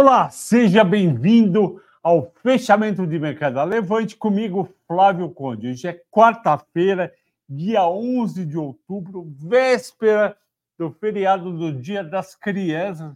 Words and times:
Olá, 0.00 0.30
seja 0.30 0.84
bem-vindo 0.84 1.82
ao 2.00 2.30
fechamento 2.40 3.04
de 3.04 3.18
mercado 3.18 3.60
Levante 3.64 4.16
comigo, 4.16 4.72
Flávio 4.86 5.28
Conde. 5.28 5.70
Hoje 5.70 5.88
é 5.88 6.02
quarta-feira, 6.08 7.12
dia 7.48 7.84
11 7.84 8.46
de 8.46 8.56
outubro, 8.56 9.26
véspera 9.36 10.38
do 10.78 10.92
feriado 10.92 11.52
do 11.52 11.72
Dia 11.72 12.04
das 12.04 12.36
Crianças. 12.36 13.12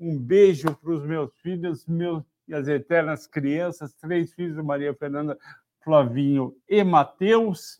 Um 0.00 0.18
beijo 0.18 0.74
para 0.74 0.92
os 0.92 1.04
meus 1.04 1.30
filhos, 1.42 1.84
meus 1.86 2.24
e 2.48 2.54
as 2.54 2.66
eternas 2.66 3.26
crianças, 3.26 3.92
três 3.92 4.32
filhos, 4.32 4.56
Maria 4.64 4.94
Fernanda, 4.94 5.38
Flavinho 5.84 6.56
e 6.66 6.82
Matheus. 6.82 7.78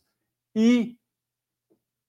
E 0.54 0.98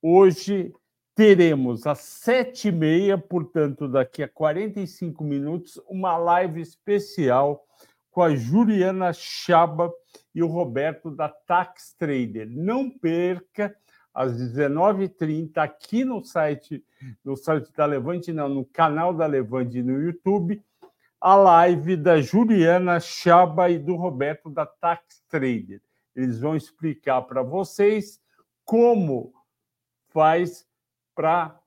hoje 0.02 0.74
teremos 1.16 1.86
às 1.86 2.00
sete 2.00 2.70
e 2.70 2.72
meia, 2.72 3.18
portanto, 3.18 3.88
daqui 3.88 4.24
a 4.24 4.28
45 4.28 5.24
minutos, 5.24 5.80
uma 5.88 6.18
live 6.18 6.62
especial 6.62 7.66
com 8.10 8.22
a 8.22 8.36
Juliana 8.36 9.12
Chaba 9.14 9.92
e 10.34 10.44
o 10.44 10.48
Roberto 10.48 11.12
da 11.12 11.30
Tax 11.30 11.94
Trader. 11.98 12.48
Não 12.50 12.90
perca 12.90 13.76
às 14.14 14.34
19h30 14.34 15.58
aqui 15.58 16.06
no 16.06 16.24
site, 16.24 16.84
no 17.24 17.36
site 17.36 17.72
da 17.74 17.86
Levante, 17.86 18.32
não, 18.32 18.48
no 18.48 18.66
canal 18.66 19.14
da 19.14 19.26
Levante 19.26 19.82
no 19.82 20.00
YouTube, 20.00 20.64
a 21.20 21.36
live 21.36 21.96
da 21.96 22.22
Juliana 22.22 23.00
Chaba 23.00 23.70
e 23.70 23.80
do 23.80 23.96
Roberto 23.96 24.50
da 24.50 24.66
Tax 24.66 25.24
Trader. 25.30 25.82
Eles 26.16 26.40
vão 26.40 26.56
explicar 26.56 27.22
para 27.24 27.42
vocês 27.42 28.22
como 28.64 29.34
faz 30.10 30.68
para 31.16 31.60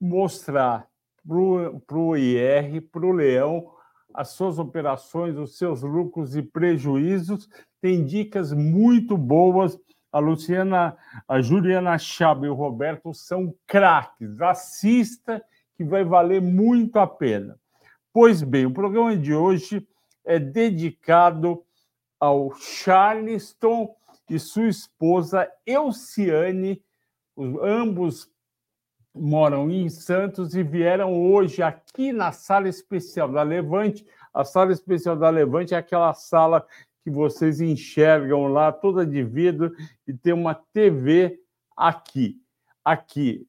mostrar 0.00 0.88
para 1.26 1.98
o 1.98 2.16
IR, 2.16 2.80
para 2.90 3.06
o 3.06 3.12
Leão, 3.12 3.70
as 4.14 4.30
suas 4.30 4.58
operações, 4.58 5.36
os 5.36 5.58
seus 5.58 5.82
lucros 5.82 6.34
e 6.34 6.42
prejuízos. 6.42 7.48
Tem 7.80 8.04
dicas 8.04 8.52
muito 8.52 9.16
boas. 9.16 9.78
A 10.10 10.18
Luciana, 10.18 10.96
a 11.28 11.40
Juliana 11.42 11.98
Chaba 11.98 12.46
e 12.46 12.48
o 12.48 12.54
Roberto 12.54 13.12
são 13.12 13.54
craques. 13.66 14.40
Assista, 14.40 15.44
que 15.76 15.84
vai 15.84 16.02
valer 16.02 16.40
muito 16.40 16.98
a 16.98 17.06
pena. 17.06 17.58
Pois 18.10 18.42
bem, 18.42 18.64
o 18.64 18.72
programa 18.72 19.14
de 19.14 19.34
hoje 19.34 19.86
é 20.24 20.38
dedicado 20.38 21.62
ao 22.18 22.54
Charleston 22.54 23.94
e 24.30 24.38
sua 24.38 24.68
esposa 24.68 25.50
Elciane, 25.66 26.82
ambos 27.62 28.30
moram 29.20 29.70
em 29.70 29.88
Santos 29.88 30.54
e 30.54 30.62
vieram 30.62 31.12
hoje 31.12 31.62
aqui 31.62 32.12
na 32.12 32.32
sala 32.32 32.68
especial 32.68 33.30
da 33.30 33.42
Levante. 33.42 34.06
A 34.32 34.44
sala 34.44 34.72
especial 34.72 35.16
da 35.16 35.28
Levante 35.30 35.74
é 35.74 35.76
aquela 35.76 36.14
sala 36.14 36.66
que 37.02 37.10
vocês 37.10 37.60
enxergam 37.60 38.46
lá, 38.48 38.70
toda 38.70 39.04
de 39.04 39.22
vidro, 39.22 39.74
e 40.06 40.12
tem 40.12 40.32
uma 40.32 40.54
TV 40.54 41.40
aqui. 41.76 42.36
Aqui. 42.84 43.46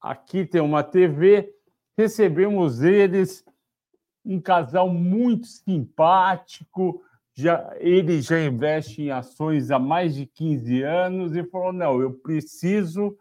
Aqui 0.00 0.44
tem 0.44 0.60
uma 0.60 0.82
TV. 0.82 1.52
Recebemos 1.96 2.82
eles, 2.82 3.44
um 4.24 4.40
casal 4.40 4.88
muito 4.88 5.46
simpático. 5.46 7.02
Já, 7.36 7.74
ele 7.78 8.20
já 8.20 8.40
investe 8.40 9.02
em 9.02 9.10
ações 9.10 9.70
há 9.70 9.78
mais 9.78 10.14
de 10.14 10.26
15 10.26 10.82
anos 10.82 11.34
e 11.34 11.42
falou: 11.44 11.72
não, 11.72 12.00
eu 12.00 12.12
preciso 12.12 13.18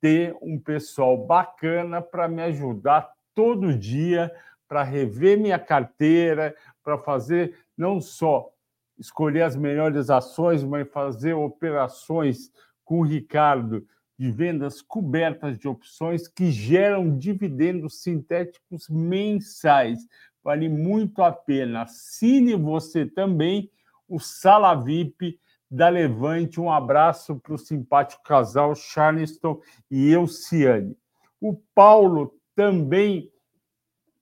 ter 0.00 0.36
um 0.40 0.58
pessoal 0.58 1.26
bacana 1.26 2.00
para 2.00 2.28
me 2.28 2.42
ajudar 2.42 3.10
todo 3.34 3.76
dia, 3.76 4.32
para 4.66 4.82
rever 4.82 5.38
minha 5.38 5.58
carteira, 5.58 6.54
para 6.82 6.98
fazer 6.98 7.56
não 7.76 8.00
só 8.00 8.50
escolher 8.98 9.42
as 9.42 9.56
melhores 9.56 10.10
ações, 10.10 10.64
mas 10.64 10.88
fazer 10.90 11.34
operações 11.34 12.50
com 12.84 13.00
o 13.00 13.04
Ricardo 13.04 13.86
de 14.18 14.30
vendas 14.32 14.82
cobertas 14.82 15.58
de 15.58 15.68
opções 15.68 16.26
que 16.26 16.50
geram 16.50 17.16
dividendos 17.16 18.02
sintéticos 18.02 18.88
mensais. 18.88 20.00
Vale 20.42 20.68
muito 20.68 21.22
a 21.22 21.30
pena. 21.30 21.82
Assine 21.82 22.56
você 22.56 23.06
também 23.06 23.70
o 24.08 24.18
Sala 24.18 24.74
VIP 24.74 25.38
da 25.70 25.88
Levante. 25.88 26.60
Um 26.60 26.70
abraço 26.70 27.36
para 27.36 27.54
o 27.54 27.58
simpático 27.58 28.22
casal 28.22 28.74
Charleston 28.74 29.60
e 29.90 30.10
Elciane. 30.10 30.96
O 31.40 31.54
Paulo 31.74 32.34
também, 32.54 33.30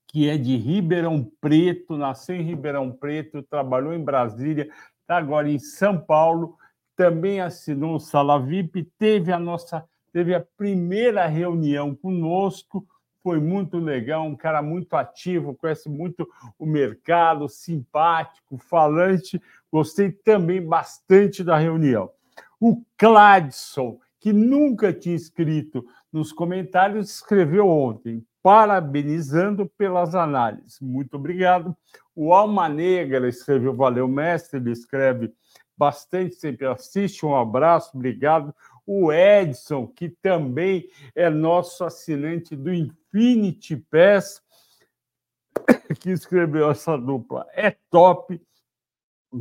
que 0.09 0.29
é 0.29 0.37
de 0.37 0.57
Ribeirão 0.57 1.31
Preto, 1.41 1.97
nasceu 1.97 2.37
em 2.37 2.43
Ribeirão 2.43 2.93
Preto, 2.93 3.43
trabalhou 3.43 3.93
em 3.93 4.05
Brasília, 4.05 4.71
está 5.01 5.17
agora 5.17 5.49
em 5.49 5.59
São 5.59 5.99
Paulo, 5.99 6.57
também 6.95 7.41
assinou 7.41 7.97
o 7.97 8.01
Sala 8.01 8.39
VIP, 8.39 8.91
teve 8.99 9.33
a 9.33 9.39
nossa 9.39 9.87
teve 10.13 10.35
a 10.35 10.41
primeira 10.57 11.27
reunião 11.27 11.95
conosco, 11.95 12.87
foi 13.23 13.39
muito 13.39 13.77
legal, 13.77 14.25
um 14.25 14.37
cara 14.37 14.63
muito 14.63 14.95
ativo, 14.95 15.55
conhece 15.55 15.89
muito 15.89 16.27
o 16.59 16.65
mercado, 16.65 17.49
simpático, 17.49 18.57
falante. 18.57 19.43
Gostei 19.77 20.11
também 20.11 20.65
bastante 20.65 21.45
da 21.45 21.59
reunião. 21.59 22.11
O 22.59 22.83
Cladson, 22.97 24.01
que 24.19 24.33
nunca 24.33 24.91
tinha 24.91 25.15
escrito 25.15 25.87
nos 26.11 26.33
comentários, 26.33 27.11
escreveu 27.11 27.69
ontem, 27.69 28.25
parabenizando 28.43 29.71
pelas 29.77 30.15
análises. 30.15 30.81
Muito 30.81 31.19
obrigado. 31.19 31.77
O 32.15 32.33
Alma 32.33 32.71
Negra 32.71 33.29
escreveu 33.29 33.77
Valeu, 33.77 34.09
mestre, 34.09 34.59
ele 34.59 34.73
escreve 34.73 35.31
bastante, 35.77 36.37
sempre 36.37 36.67
assiste. 36.67 37.27
Um 37.27 37.37
abraço, 37.37 37.91
obrigado 37.95 38.55
o 38.87 39.13
Edson, 39.13 39.87
que 39.87 40.09
também 40.09 40.89
é 41.15 41.29
nosso 41.29 41.85
assinante 41.85 42.55
do 42.55 42.73
Infinity 42.73 43.77
Pass, 43.77 44.41
que 46.01 46.11
escreveu 46.13 46.71
essa 46.71 46.97
dupla. 46.97 47.47
É 47.53 47.77
top. 47.91 48.41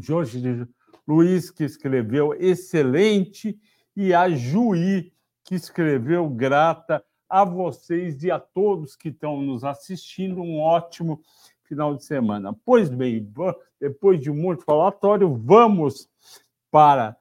Jorge 0.01 0.67
Luiz, 1.07 1.51
que 1.51 1.63
escreveu 1.63 2.33
excelente, 2.33 3.59
e 3.95 4.13
a 4.13 4.29
Juí, 4.29 5.13
que 5.43 5.55
escreveu 5.55 6.29
grata 6.29 7.03
a 7.29 7.43
vocês 7.43 8.23
e 8.23 8.31
a 8.31 8.39
todos 8.39 8.95
que 8.95 9.09
estão 9.09 9.41
nos 9.41 9.63
assistindo. 9.63 10.41
Um 10.41 10.59
ótimo 10.59 11.21
final 11.63 11.95
de 11.95 12.03
semana. 12.03 12.55
Pois 12.65 12.89
bem, 12.89 13.31
depois 13.79 14.19
de 14.19 14.31
muito 14.31 14.63
falatório, 14.63 15.35
vamos 15.35 16.09
para 16.71 17.15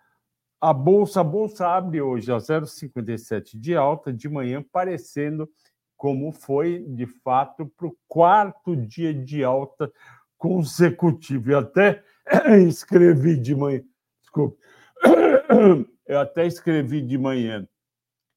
a 0.60 0.72
bolsa, 0.72 1.20
a 1.20 1.24
bolsa 1.24 1.68
abre 1.68 2.00
hoje 2.00 2.32
a 2.32 2.36
0,57 2.36 3.58
de 3.58 3.76
alta 3.76 4.12
de 4.12 4.28
manhã, 4.28 4.64
parecendo 4.72 5.48
como 5.96 6.32
foi 6.32 6.84
de 6.88 7.06
fato 7.06 7.66
para 7.76 7.86
o 7.86 7.96
quarto 8.08 8.74
dia 8.74 9.12
de 9.12 9.44
alta 9.44 9.92
consecutivo. 10.38 11.50
E 11.50 11.54
até 11.54 12.02
escrevi 12.68 13.36
de 13.36 13.54
manhã, 13.54 13.82
desculpe, 14.20 14.58
eu 16.06 16.20
até 16.20 16.46
escrevi 16.46 17.02
de 17.02 17.18
manhã. 17.18 17.66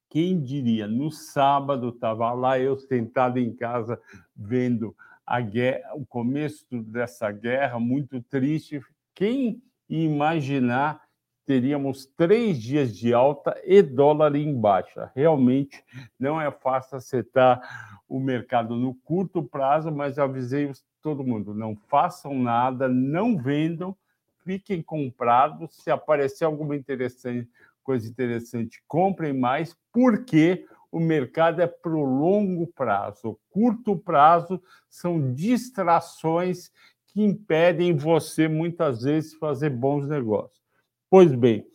Quem 0.10 0.42
diria? 0.42 0.88
No 0.88 1.12
sábado 1.12 1.90
estava 1.90 2.32
lá 2.32 2.58
eu 2.58 2.78
sentado 2.78 3.38
em 3.38 3.54
casa 3.54 4.00
vendo 4.36 4.96
a 5.26 5.42
guerra, 5.42 5.94
o 5.96 6.06
começo 6.06 6.66
dessa 6.72 7.30
guerra 7.32 7.78
muito 7.80 8.22
triste. 8.22 8.82
Quem 9.14 9.62
imaginar 9.90 11.02
teríamos 11.46 12.06
três 12.06 12.62
dias 12.62 12.96
de 12.96 13.14
alta 13.14 13.60
e 13.66 13.82
dólar 13.82 14.36
em 14.36 14.54
baixa. 14.54 15.12
Realmente 15.16 15.84
não 16.20 16.40
é 16.40 16.52
fácil 16.52 16.98
acertar 16.98 17.62
o 18.08 18.20
mercado 18.20 18.76
no 18.76 18.94
curto 18.94 19.42
prazo, 19.42 19.92
mas 19.92 20.20
avisei 20.20 20.72
todo 21.08 21.24
mundo: 21.24 21.54
não 21.54 21.74
façam 21.74 22.38
nada, 22.38 22.90
não 22.90 23.38
vendam, 23.38 23.96
fiquem 24.44 24.82
comprados. 24.82 25.74
Se 25.78 25.90
aparecer 25.90 26.44
alguma 26.44 26.76
interessante, 26.76 27.50
coisa 27.82 28.10
interessante, 28.10 28.84
comprem 28.86 29.32
mais, 29.32 29.74
porque 29.94 30.66
o 30.92 31.00
mercado 31.00 31.62
é 31.62 31.68
para 31.68 31.96
o 31.96 32.04
longo 32.04 32.68
prazo. 32.68 33.30
O 33.30 33.40
curto 33.50 33.96
prazo 33.96 34.62
são 34.90 35.34
distrações 35.34 36.70
que 37.06 37.24
impedem 37.24 37.96
você, 37.96 38.50
muitas 38.50 39.04
vezes, 39.04 39.34
fazer 39.36 39.70
bons 39.70 40.06
negócios. 40.10 40.62
Pois 41.10 41.34
bem, 41.34 41.66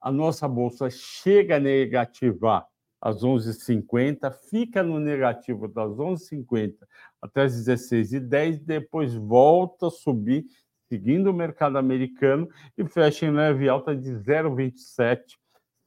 a 0.00 0.10
nossa 0.10 0.48
bolsa 0.48 0.90
chega 0.90 1.58
a 1.58 1.60
negativar 1.60 2.66
às 3.00 3.22
11h50, 3.22 4.30
fica 4.50 4.82
no 4.82 5.00
negativo 5.00 5.66
das 5.66 5.92
11h50 5.92 6.74
até 7.22 7.42
as 7.42 7.66
16h10, 7.66 8.64
depois 8.64 9.14
volta 9.14 9.86
a 9.86 9.90
subir, 9.90 10.44
seguindo 10.88 11.30
o 11.30 11.34
mercado 11.34 11.78
americano, 11.78 12.48
e 12.76 12.84
fecha 12.86 13.24
em 13.26 13.30
leve 13.30 13.68
alta 13.68 13.96
de 13.96 14.10
0,27, 14.10 15.38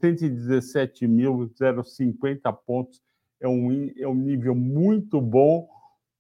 117.050 0.01 2.57
pontos. 2.65 3.03
É 3.39 3.47
um, 3.47 3.91
é 3.97 4.07
um 4.07 4.15
nível 4.15 4.55
muito 4.55 5.21
bom 5.21 5.69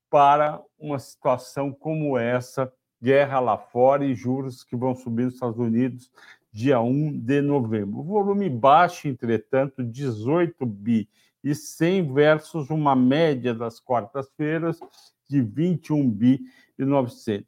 para 0.09 0.61
uma 0.77 0.99
situação 0.99 1.71
como 1.71 2.17
essa, 2.17 2.69
guerra 3.01 3.39
lá 3.41 3.57
fora 3.57 4.05
e 4.05 4.15
juros 4.15 4.63
que 4.63 4.77
vão 4.77 4.95
subir 4.95 5.25
nos 5.25 5.33
Estados 5.33 5.59
Unidos 5.59 6.09
dia 6.53 6.79
1 6.79 7.19
de 7.19 7.41
novembro. 7.41 8.03
Volume 8.03 8.47
baixo, 8.47 9.07
entretanto, 9.07 9.83
18 9.83 10.63
bi 10.67 11.09
e 11.43 11.55
100 11.55 12.13
versus 12.13 12.69
uma 12.69 12.95
média 12.95 13.55
das 13.55 13.79
quartas-feiras 13.79 14.79
de 15.27 15.41
21 15.41 16.07
bi 16.07 16.39
e 16.77 16.85
900. 16.85 17.47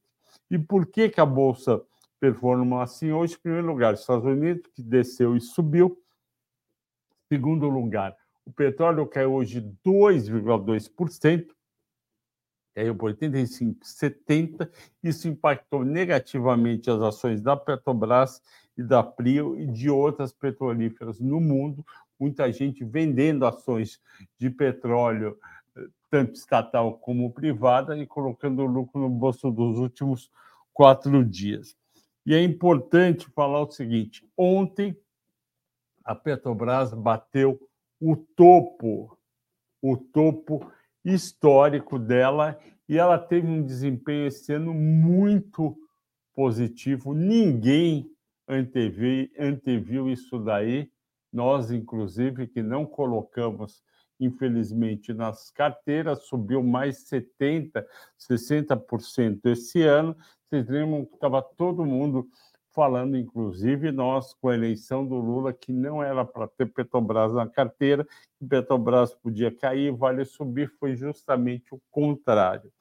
E 0.49 0.57
por 0.57 0.87
que, 0.87 1.07
que 1.07 1.21
a 1.21 1.25
bolsa 1.25 1.81
performa 2.19 2.81
assim 2.81 3.11
hoje? 3.11 3.35
Em 3.35 3.39
primeiro 3.39 3.67
lugar, 3.67 3.93
Estados 3.93 4.25
Unidos, 4.25 4.63
que 4.73 4.81
desceu 4.81 5.35
e 5.37 5.39
subiu. 5.39 6.01
Segundo 7.31 7.69
lugar, 7.69 8.15
o 8.43 8.51
petróleo 8.51 9.05
caiu 9.05 9.33
hoje 9.33 9.61
2,2%, 9.85 11.47
caiu 12.73 12.95
por 12.95 13.15
85,70. 13.15 14.69
Isso 15.03 15.27
impactou 15.27 15.85
negativamente 15.85 16.89
as 16.89 17.01
ações 17.01 17.41
da 17.41 17.55
Petrobras 17.55 18.41
e 18.77 18.83
da 18.83 19.01
Prio 19.03 19.59
e 19.59 19.65
de 19.67 19.89
outras 19.89 20.31
petrolíferas 20.31 21.19
no 21.19 21.39
mundo. 21.39 21.85
Muita 22.19 22.51
gente 22.51 22.83
vendendo 22.83 23.45
ações 23.45 24.01
de 24.37 24.49
petróleo, 24.49 25.37
tanto 26.09 26.33
estatal 26.35 26.97
como 26.97 27.31
privada, 27.31 27.97
e 27.97 28.05
colocando 28.05 28.65
lucro 28.65 29.01
no 29.01 29.09
bolso 29.09 29.51
dos 29.51 29.77
últimos 29.77 30.31
quatro 30.73 31.23
dias. 31.23 31.75
E 32.25 32.33
é 32.33 32.41
importante 32.41 33.29
falar 33.31 33.61
o 33.61 33.71
seguinte: 33.71 34.27
ontem 34.37 34.97
a 36.03 36.15
Petrobras 36.15 36.93
bateu 36.93 37.59
o 37.99 38.15
topo, 38.15 39.17
o 39.81 39.97
topo 39.97 40.71
histórico 41.03 41.99
dela, 41.99 42.59
e 42.87 42.97
ela 42.97 43.17
teve 43.17 43.47
um 43.47 43.63
desempenho 43.63 44.27
esse 44.27 44.53
ano 44.53 44.73
muito 44.73 45.77
positivo. 46.33 47.13
Ninguém 47.13 48.14
anteviu, 48.47 49.29
anteviu 49.37 50.09
isso 50.09 50.39
daí. 50.39 50.89
Nós, 51.31 51.71
inclusive, 51.71 52.47
que 52.47 52.61
não 52.61 52.85
colocamos, 52.85 53.83
infelizmente, 54.19 55.13
nas 55.13 55.51
carteiras, 55.51 56.23
subiu 56.27 56.63
mais 56.63 57.03
70%, 57.09 57.85
60% 58.17 59.39
esse 59.45 59.81
ano. 59.81 60.15
Vocês 60.49 60.67
lembram 60.69 61.05
que 61.05 61.15
estava 61.15 61.41
todo 61.41 61.85
mundo 61.85 62.27
falando, 62.75 63.17
inclusive 63.17 63.91
nós, 63.91 64.33
com 64.33 64.49
a 64.49 64.53
eleição 64.53 65.05
do 65.05 65.15
Lula, 65.15 65.53
que 65.53 65.71
não 65.71 66.03
era 66.03 66.25
para 66.25 66.45
ter 66.45 66.65
Petrobras 66.65 67.33
na 67.33 67.47
carteira, 67.47 68.05
que 68.37 68.45
Petrobras 68.45 69.15
podia 69.15 69.49
cair, 69.49 69.93
Vale 69.93 70.25
subir, 70.25 70.69
foi 70.77 70.95
justamente 70.95 71.73
o 71.73 71.81
contrário. 71.89 72.71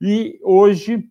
E 0.00 0.40
hoje 0.42 1.08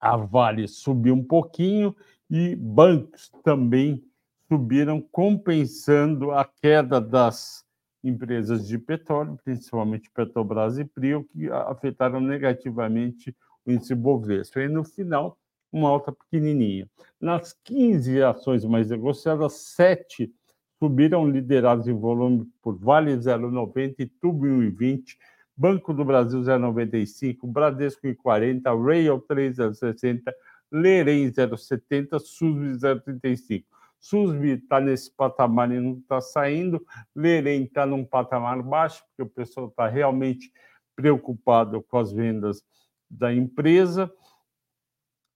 a 0.00 0.16
Vale 0.16 0.66
subiu 0.66 1.14
um 1.14 1.24
pouquinho 1.24 1.94
e 2.30 2.56
bancos 2.56 3.30
também 3.42 4.02
subiram, 4.48 5.00
compensando 5.00 6.30
a 6.30 6.44
queda 6.44 7.00
das 7.00 7.64
empresas 8.02 8.66
de 8.66 8.78
petróleo, 8.78 9.38
principalmente 9.44 10.10
Petrobras 10.10 10.78
e 10.78 10.84
Prio, 10.84 11.24
que 11.24 11.50
afetaram 11.50 12.20
negativamente 12.20 13.34
o 13.64 13.72
índice 13.72 13.94
Bovespa. 13.94 14.60
E 14.60 14.68
no 14.68 14.84
final, 14.84 15.38
uma 15.72 15.88
alta 15.88 16.12
pequenininha. 16.12 16.88
Nas 17.20 17.52
15 17.64 18.22
ações 18.22 18.64
mais 18.64 18.90
negociadas, 18.90 19.52
sete 19.54 20.32
subiram, 20.78 21.28
liderados 21.28 21.86
em 21.86 21.94
volume 21.94 22.44
por 22.60 22.76
Vale 22.76 23.16
0,90 23.16 23.94
e 24.00 24.06
Tubo 24.06 24.44
1,20, 24.46 25.16
Banco 25.56 25.94
do 25.94 26.04
Brasil 26.04 26.40
0,95, 26.40 27.36
Bradesco 27.44 28.06
1,40, 28.06 28.84
Rail 28.84 29.20
3,60, 29.20 30.32
Lerem 30.72 31.30
0,70, 31.30 32.18
SUSB 32.18 32.78
0,35. 32.78 33.64
SUSB 34.00 34.54
está 34.54 34.80
nesse 34.80 35.14
patamar 35.14 35.70
e 35.70 35.78
não 35.78 35.98
está 35.98 36.20
saindo, 36.20 36.84
Lerem 37.14 37.64
está 37.64 37.86
num 37.86 38.04
patamar 38.04 38.60
baixo, 38.62 39.04
porque 39.06 39.22
o 39.22 39.32
pessoal 39.32 39.68
está 39.68 39.86
realmente 39.86 40.50
preocupado 40.96 41.82
com 41.82 41.98
as 41.98 42.12
vendas 42.12 42.64
da 43.08 43.32
empresa 43.32 44.12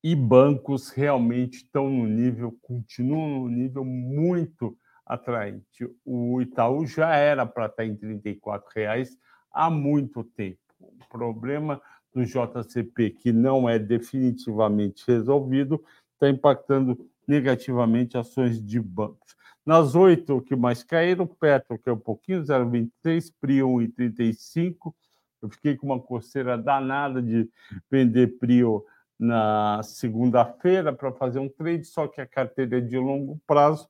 e 0.02 0.14
bancos 0.14 0.90
realmente 0.90 1.58
estão 1.58 1.90
no 1.90 2.06
nível, 2.06 2.56
continuam 2.62 3.40
no 3.40 3.48
nível 3.48 3.84
muito 3.84 4.76
atraente. 5.04 5.88
O 6.04 6.40
Itaú 6.40 6.86
já 6.86 7.14
era 7.14 7.46
para 7.46 7.66
estar 7.66 7.84
em 7.84 7.92
R$ 7.92 8.20
34,00 8.22 9.08
há 9.52 9.70
muito 9.70 10.24
tempo. 10.24 10.58
O 10.80 11.08
problema 11.08 11.80
do 12.16 12.24
JCP, 12.24 13.10
que 13.10 13.30
não 13.30 13.68
é 13.68 13.78
definitivamente 13.78 15.04
resolvido, 15.06 15.84
está 16.14 16.30
impactando 16.30 16.98
negativamente 17.28 18.16
ações 18.16 18.64
de 18.64 18.80
bancos. 18.80 19.36
Nas 19.66 19.94
oito 19.94 20.40
que 20.40 20.56
mais 20.56 20.82
caíram, 20.82 21.26
Petro, 21.26 21.78
que 21.78 21.90
é 21.90 21.92
um 21.92 21.98
pouquinho, 21.98 22.40
0,23, 22.42 23.32
Prio 23.38 23.68
1,35. 23.68 24.94
Eu 25.42 25.50
fiquei 25.50 25.76
com 25.76 25.86
uma 25.88 26.00
coceira 26.00 26.56
danada 26.56 27.20
de 27.20 27.50
vender 27.90 28.38
Prio 28.38 28.82
na 29.18 29.82
segunda-feira 29.82 30.94
para 30.94 31.12
fazer 31.12 31.38
um 31.38 31.48
trade, 31.50 31.84
só 31.84 32.08
que 32.08 32.20
a 32.22 32.26
carteira 32.26 32.78
é 32.78 32.80
de 32.80 32.96
longo 32.96 33.38
prazo, 33.46 33.88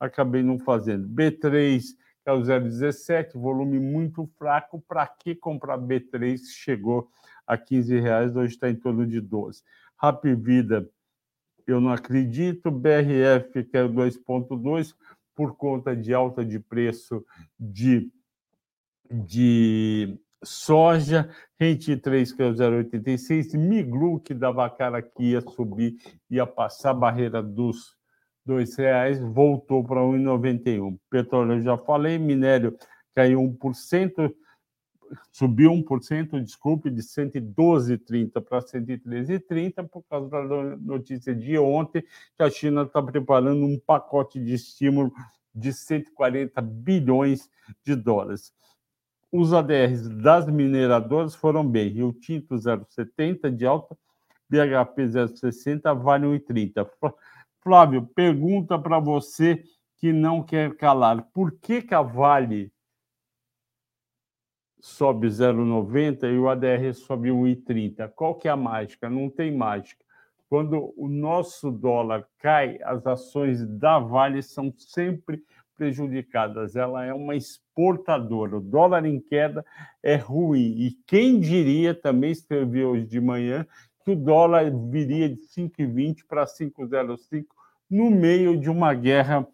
acabei 0.00 0.42
não 0.42 0.58
fazendo. 0.58 1.06
B3 1.08 1.84
é 2.26 2.32
o 2.32 2.40
0,17, 2.40 3.38
volume 3.38 3.78
muito 3.78 4.28
fraco. 4.36 4.82
Para 4.88 5.06
que 5.06 5.34
comprar 5.34 5.78
B3 5.78 6.38
chegou 6.46 7.08
a 7.48 7.56
15 7.56 7.98
reais, 7.98 8.36
hoje 8.36 8.54
está 8.54 8.68
em 8.68 8.76
torno 8.76 9.06
de 9.06 9.20
12. 9.20 9.62
Rap 10.00 10.22
Vida, 10.34 10.88
eu 11.66 11.80
não 11.80 11.90
acredito. 11.90 12.70
BRF, 12.70 13.64
que 13.64 13.76
é 13.76 13.82
o 13.82 13.88
2,2, 13.88 14.94
por 15.34 15.56
conta 15.56 15.96
de 15.96 16.12
alta 16.12 16.44
de 16.44 16.60
preço 16.60 17.24
de, 17.58 18.12
de 19.10 20.18
soja, 20.44 21.30
Rente 21.58 21.96
3, 21.96 22.32
que 22.32 22.42
é 22.42 22.46
o 22.46 22.52
0,86, 22.52 23.56
Miglu, 23.56 24.20
que 24.20 24.34
dava 24.34 24.68
cara 24.68 25.00
que 25.00 25.30
ia 25.30 25.40
subir, 25.40 25.96
ia 26.30 26.46
passar 26.46 26.90
a 26.90 26.94
barreira 26.94 27.42
dos 27.42 27.96
R$ 28.46 28.64
reais, 28.76 29.18
voltou 29.20 29.82
para 29.84 30.00
1,91. 30.00 30.98
Petróleo, 31.10 31.54
eu 31.54 31.62
já 31.62 31.78
falei, 31.78 32.18
minério 32.18 32.76
caiu 33.14 33.40
1%, 33.40 34.32
subiu 35.32 35.70
1%, 35.72 36.42
desculpe, 36.42 36.90
de 36.90 37.02
112,30 37.02 38.40
para 38.40 38.60
113,30, 38.60 39.88
por 39.88 40.02
causa 40.04 40.28
da 40.28 40.76
notícia 40.76 41.34
de 41.34 41.58
ontem, 41.58 42.04
que 42.36 42.42
a 42.42 42.50
China 42.50 42.82
está 42.82 43.02
preparando 43.02 43.64
um 43.64 43.78
pacote 43.78 44.42
de 44.42 44.54
estímulo 44.54 45.12
de 45.54 45.72
140 45.72 46.60
bilhões 46.60 47.50
de 47.84 47.94
dólares. 47.96 48.52
Os 49.30 49.52
ADRs 49.52 50.08
das 50.08 50.46
mineradoras 50.46 51.34
foram 51.34 51.66
bem. 51.66 51.90
Rio 51.90 52.12
Tinto 52.12 52.54
0,70 52.54 53.54
de 53.54 53.66
alta, 53.66 53.96
BHP 54.48 55.02
0,60, 55.02 56.02
Vale 56.02 56.26
1,30. 56.26 56.88
Flávio, 57.60 58.06
pergunta 58.14 58.78
para 58.78 58.98
você 58.98 59.62
que 59.98 60.12
não 60.12 60.42
quer 60.42 60.76
calar. 60.76 61.22
Por 61.34 61.52
que, 61.52 61.82
que 61.82 61.94
a 61.94 62.00
Vale 62.00 62.72
sobe 64.80 65.28
0,90 65.28 66.24
e 66.32 66.38
o 66.38 66.48
ADR 66.48 66.92
sobe 66.94 67.30
1,30? 67.30 68.08
Qual 68.10 68.34
que 68.34 68.48
é 68.48 68.50
a 68.50 68.56
mágica? 68.56 69.08
Não 69.10 69.28
tem 69.28 69.54
mágica. 69.54 70.04
Quando 70.48 70.94
o 70.96 71.08
nosso 71.08 71.70
dólar 71.70 72.26
cai, 72.38 72.78
as 72.82 73.06
ações 73.06 73.66
da 73.66 73.98
Vale 73.98 74.42
são 74.42 74.72
sempre 74.76 75.42
prejudicadas. 75.76 76.74
Ela 76.74 77.04
é 77.04 77.12
uma 77.12 77.36
exportadora. 77.36 78.56
O 78.56 78.60
dólar 78.60 79.04
em 79.04 79.20
queda 79.20 79.64
é 80.02 80.16
ruim. 80.16 80.74
E 80.78 80.98
quem 81.06 81.38
diria, 81.38 81.94
também 81.94 82.32
escrevi 82.32 82.84
hoje 82.84 83.06
de 83.06 83.20
manhã, 83.20 83.66
que 84.04 84.10
o 84.10 84.16
dólar 84.16 84.70
viria 84.90 85.28
de 85.28 85.40
5,20 85.54 86.24
para 86.26 86.44
5,05 86.46 87.44
no 87.90 88.10
meio 88.10 88.58
de 88.58 88.70
uma 88.70 88.94
guerra 88.94 89.46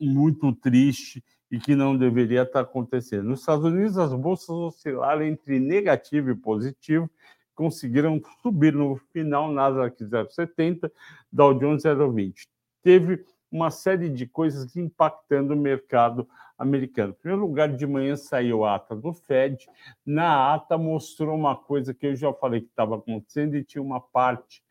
muito 0.00 0.52
triste 0.52 1.22
e 1.50 1.58
que 1.58 1.74
não 1.74 1.96
deveria 1.96 2.42
estar 2.42 2.60
acontecendo. 2.60 3.28
Nos 3.28 3.40
Estados 3.40 3.64
Unidos, 3.64 3.98
as 3.98 4.12
bolsas 4.12 4.50
oscilaram 4.50 5.22
entre 5.22 5.60
negativo 5.60 6.30
e 6.30 6.34
positivo, 6.34 7.08
conseguiram 7.54 8.20
subir 8.42 8.72
no 8.72 8.96
final, 9.12 9.52
Nasdaq 9.52 10.02
0,70, 10.04 10.90
Dow 11.32 11.54
Jones 11.54 11.84
0,20. 11.84 12.46
Teve 12.82 13.24
uma 13.50 13.70
série 13.70 14.10
de 14.10 14.26
coisas 14.26 14.74
impactando 14.74 15.54
o 15.54 15.56
mercado 15.56 16.28
americano. 16.58 17.12
Em 17.12 17.22
primeiro 17.22 17.46
lugar, 17.46 17.68
de 17.68 17.86
manhã 17.86 18.16
saiu 18.16 18.64
a 18.64 18.74
ata 18.74 18.96
do 18.96 19.12
Fed. 19.12 19.68
Na 20.04 20.54
ata 20.54 20.76
mostrou 20.76 21.36
uma 21.36 21.54
coisa 21.54 21.94
que 21.94 22.06
eu 22.06 22.16
já 22.16 22.32
falei 22.32 22.62
que 22.62 22.66
estava 22.66 22.96
acontecendo 22.96 23.54
e 23.54 23.62
tinha 23.62 23.82
uma 23.82 24.00
parte 24.00 24.63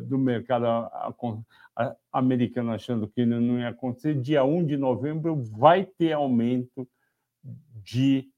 do 0.00 0.18
mercado 0.18 0.66
americano 2.12 2.72
achando 2.72 3.08
que 3.08 3.24
não 3.24 3.58
ia 3.58 3.68
acontecer. 3.68 4.14
Dia 4.14 4.44
1 4.44 4.66
de 4.66 4.76
novembro 4.76 5.36
vai 5.36 5.84
ter 5.84 6.12
aumento 6.12 6.88
de 7.82 8.28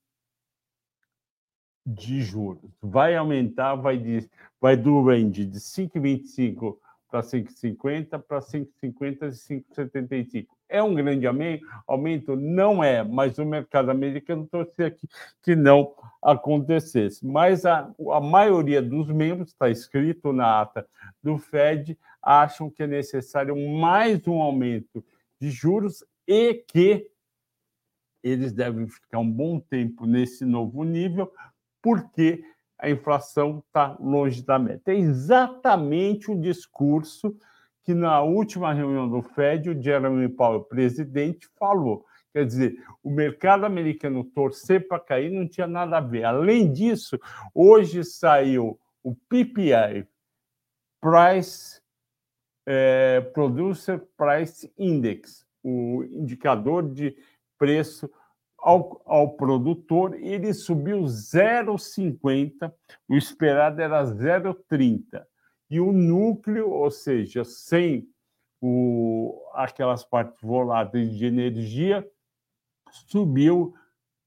de 1.87 2.23
juros. 2.23 2.71
Vai 2.81 3.15
aumentar, 3.15 3.75
vai, 3.75 3.99
de, 3.99 4.29
vai 4.61 4.77
do 4.77 5.03
range 5.03 5.45
de 5.45 5.61
5,25 5.61 6.79
para 7.15 7.23
5,50 7.23 8.19
para 8.19 8.41
5,50 8.41 9.29
e 9.29 9.63
5,75. 9.63 10.47
É 10.69 10.83
um 10.83 10.93
grande 10.93 11.25
aumento? 11.87 12.35
Não 12.35 12.83
é, 12.83 13.05
mas 13.05 13.39
o 13.39 13.45
mercado 13.45 13.89
americano 13.93 14.49
torcia 14.51 14.91
que, 14.91 15.07
que 15.41 15.55
não 15.55 15.95
acontecesse. 16.21 17.25
Mas 17.25 17.65
a, 17.65 17.89
a 18.11 18.21
maioria 18.21 18.83
dos 18.83 19.07
membros, 19.13 19.51
está 19.51 19.71
escrito 19.71 20.33
na 20.33 20.61
ata 20.61 20.85
do 21.23 21.39
Fed, 21.39 21.97
acham 22.21 22.69
que 22.69 22.83
é 22.83 22.87
necessário 22.89 23.55
mais 23.57 24.27
um 24.27 24.43
aumento 24.43 25.05
de 25.41 25.53
juros 25.53 26.05
e 26.27 26.55
que 26.67 27.09
eles 28.25 28.53
devem 28.53 28.89
ficar 28.89 29.21
um 29.21 29.31
bom 29.31 29.61
tempo 29.61 30.05
nesse 30.05 30.45
novo 30.45 30.83
nível, 30.83 31.33
porque 31.81 32.43
a 32.79 32.91
inflação 32.91 33.63
está 33.67 33.97
longe 34.01 34.43
da 34.43 34.59
meta. 34.59 34.93
É 34.93 34.97
exatamente 34.97 36.31
o 36.31 36.41
discurso 36.41 37.37
que 37.83 37.95
na 37.95 38.23
última 38.23 38.73
reunião 38.73 39.09
do 39.09 39.23
Fed, 39.23 39.71
o 39.71 39.83
Jeremy 39.83 40.29
Powell, 40.29 40.65
presidente, 40.65 41.49
falou. 41.59 42.05
Quer 42.33 42.47
dizer, 42.47 42.85
o 43.03 43.11
mercado 43.11 43.65
americano 43.65 44.25
torcer 44.25 44.89
para 44.89 44.99
cair 44.99 45.31
não 45.31 45.47
tinha 45.47 45.67
nada 45.67 45.99
a 45.99 46.01
ver. 46.01 46.25
Além 46.25 46.73
disso, 46.73 47.19
hoje 47.55 48.03
saiu 48.03 48.79
o 49.03 49.15
PPI, 49.15 50.07
Price 51.01 51.81
é, 52.67 53.21
Producer 53.21 54.03
Price 54.17 54.73
Index, 54.79 55.47
o 55.63 56.03
indicador 56.05 56.89
de 56.91 57.15
preço 57.59 58.11
ao, 58.65 59.03
ao 59.05 59.37
produtor, 59.37 60.15
ele 60.15 60.55
subiu 60.55 61.03
0,50, 61.03 62.73
o 63.07 63.15
esperado 63.15 63.83
era 63.83 64.03
0,30. 64.03 65.23
E 65.71 65.79
o 65.79 65.93
núcleo, 65.93 66.71
ou 66.71 66.91
seja, 66.91 67.45
sem 67.45 68.09
o, 68.63 69.39
aquelas 69.53 70.03
partes 70.03 70.41
voláteis 70.41 71.15
de 71.15 71.27
energia, 71.27 72.09
subiu 72.91 73.75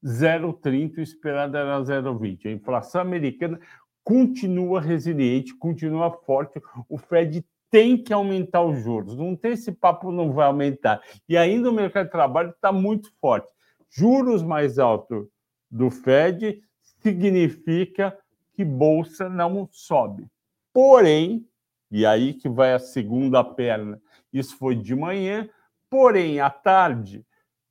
0,30, 0.04 0.98
o 0.98 1.00
esperado 1.00 1.56
era 1.56 1.80
0,20. 1.80 2.46
A 2.46 2.52
inflação 2.52 3.00
americana 3.00 3.58
continua 4.04 4.80
resiliente, 4.80 5.52
continua 5.56 6.12
forte. 6.12 6.62
O 6.88 6.96
Fed 6.96 7.44
tem 7.72 8.00
que 8.00 8.12
aumentar 8.12 8.62
os 8.62 8.78
juros. 8.84 9.16
Não 9.16 9.34
tem 9.34 9.52
esse 9.52 9.72
papo, 9.72 10.12
não 10.12 10.32
vai 10.32 10.46
aumentar. 10.46 11.02
E 11.28 11.36
ainda 11.36 11.68
o 11.68 11.74
mercado 11.74 12.06
de 12.06 12.12
trabalho 12.12 12.50
está 12.50 12.70
muito 12.70 13.12
forte. 13.20 13.57
Juros 13.90 14.42
mais 14.42 14.78
altos 14.78 15.26
do 15.70 15.90
Fed 15.90 16.62
significa 17.02 18.16
que 18.52 18.64
bolsa 18.64 19.28
não 19.28 19.68
sobe. 19.70 20.26
Porém, 20.72 21.46
e 21.90 22.04
aí 22.04 22.34
que 22.34 22.48
vai 22.48 22.74
a 22.74 22.78
segunda 22.78 23.42
perna, 23.42 24.00
isso 24.32 24.56
foi 24.56 24.74
de 24.74 24.94
manhã, 24.94 25.48
porém, 25.88 26.40
à 26.40 26.50
tarde, 26.50 27.18
o 27.20 27.24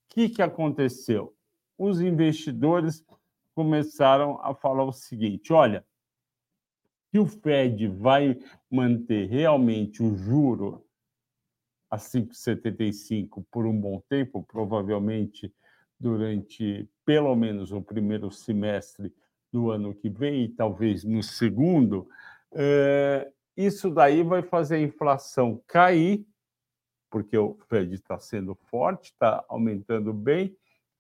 que, 0.10 0.30
que 0.30 0.42
aconteceu? 0.42 1.36
Os 1.78 2.02
investidores 2.02 3.06
começaram 3.54 4.40
a 4.42 4.56
falar 4.56 4.84
o 4.84 4.92
seguinte: 4.92 5.54
olha, 5.54 5.86
que 7.12 7.20
o 7.20 7.26
Fed 7.26 7.88
vai 7.88 8.40
manter 8.70 9.28
realmente 9.28 10.02
o 10.04 10.16
juro 10.16 10.86
a 11.90 11.98
5,75 11.98 13.46
por 13.50 13.66
um 13.66 13.80
bom 13.80 14.02
tempo, 14.10 14.44
provavelmente 14.44 15.54
durante 16.00 16.89
pelo 17.06 17.36
menos 17.36 17.72
o 17.72 17.82
primeiro 17.82 18.30
semestre 18.32 19.13
do 19.51 19.72
ano 19.72 19.94
que 19.94 20.10
vem 20.10 20.44
e 20.44 20.50
talvez 20.50 21.04
no 21.04 21.24
segundo, 21.24 22.08
é, 22.54 23.32
isso 23.56 23.89
daí 23.89 24.22
vai 24.24 24.42
fazer 24.42 24.75
a 24.75 24.82
inflação 24.82 25.63
cair, 25.66 26.25
porque 27.10 27.38
o 27.38 27.58
Fed 27.70 27.96
está 27.96 28.20
sendo 28.20 28.54
forte, 28.54 29.06
está 29.06 29.44
aumentando 29.48 30.13
bem. 30.13 30.56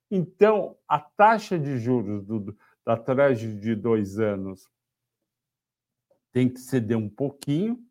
Então, 0.09 0.77
a 0.87 0.99
taxa 0.99 1.59
de 1.59 1.77
juros 1.77 2.25
do, 2.25 2.57
da 2.85 2.95
Treasury 2.95 3.59
de 3.59 3.75
dois 3.75 4.17
anos 4.19 4.67
tem 6.31 6.49
que 6.49 6.59
ceder 6.59 6.97
um 6.97 7.09
pouquinho. 7.09 7.83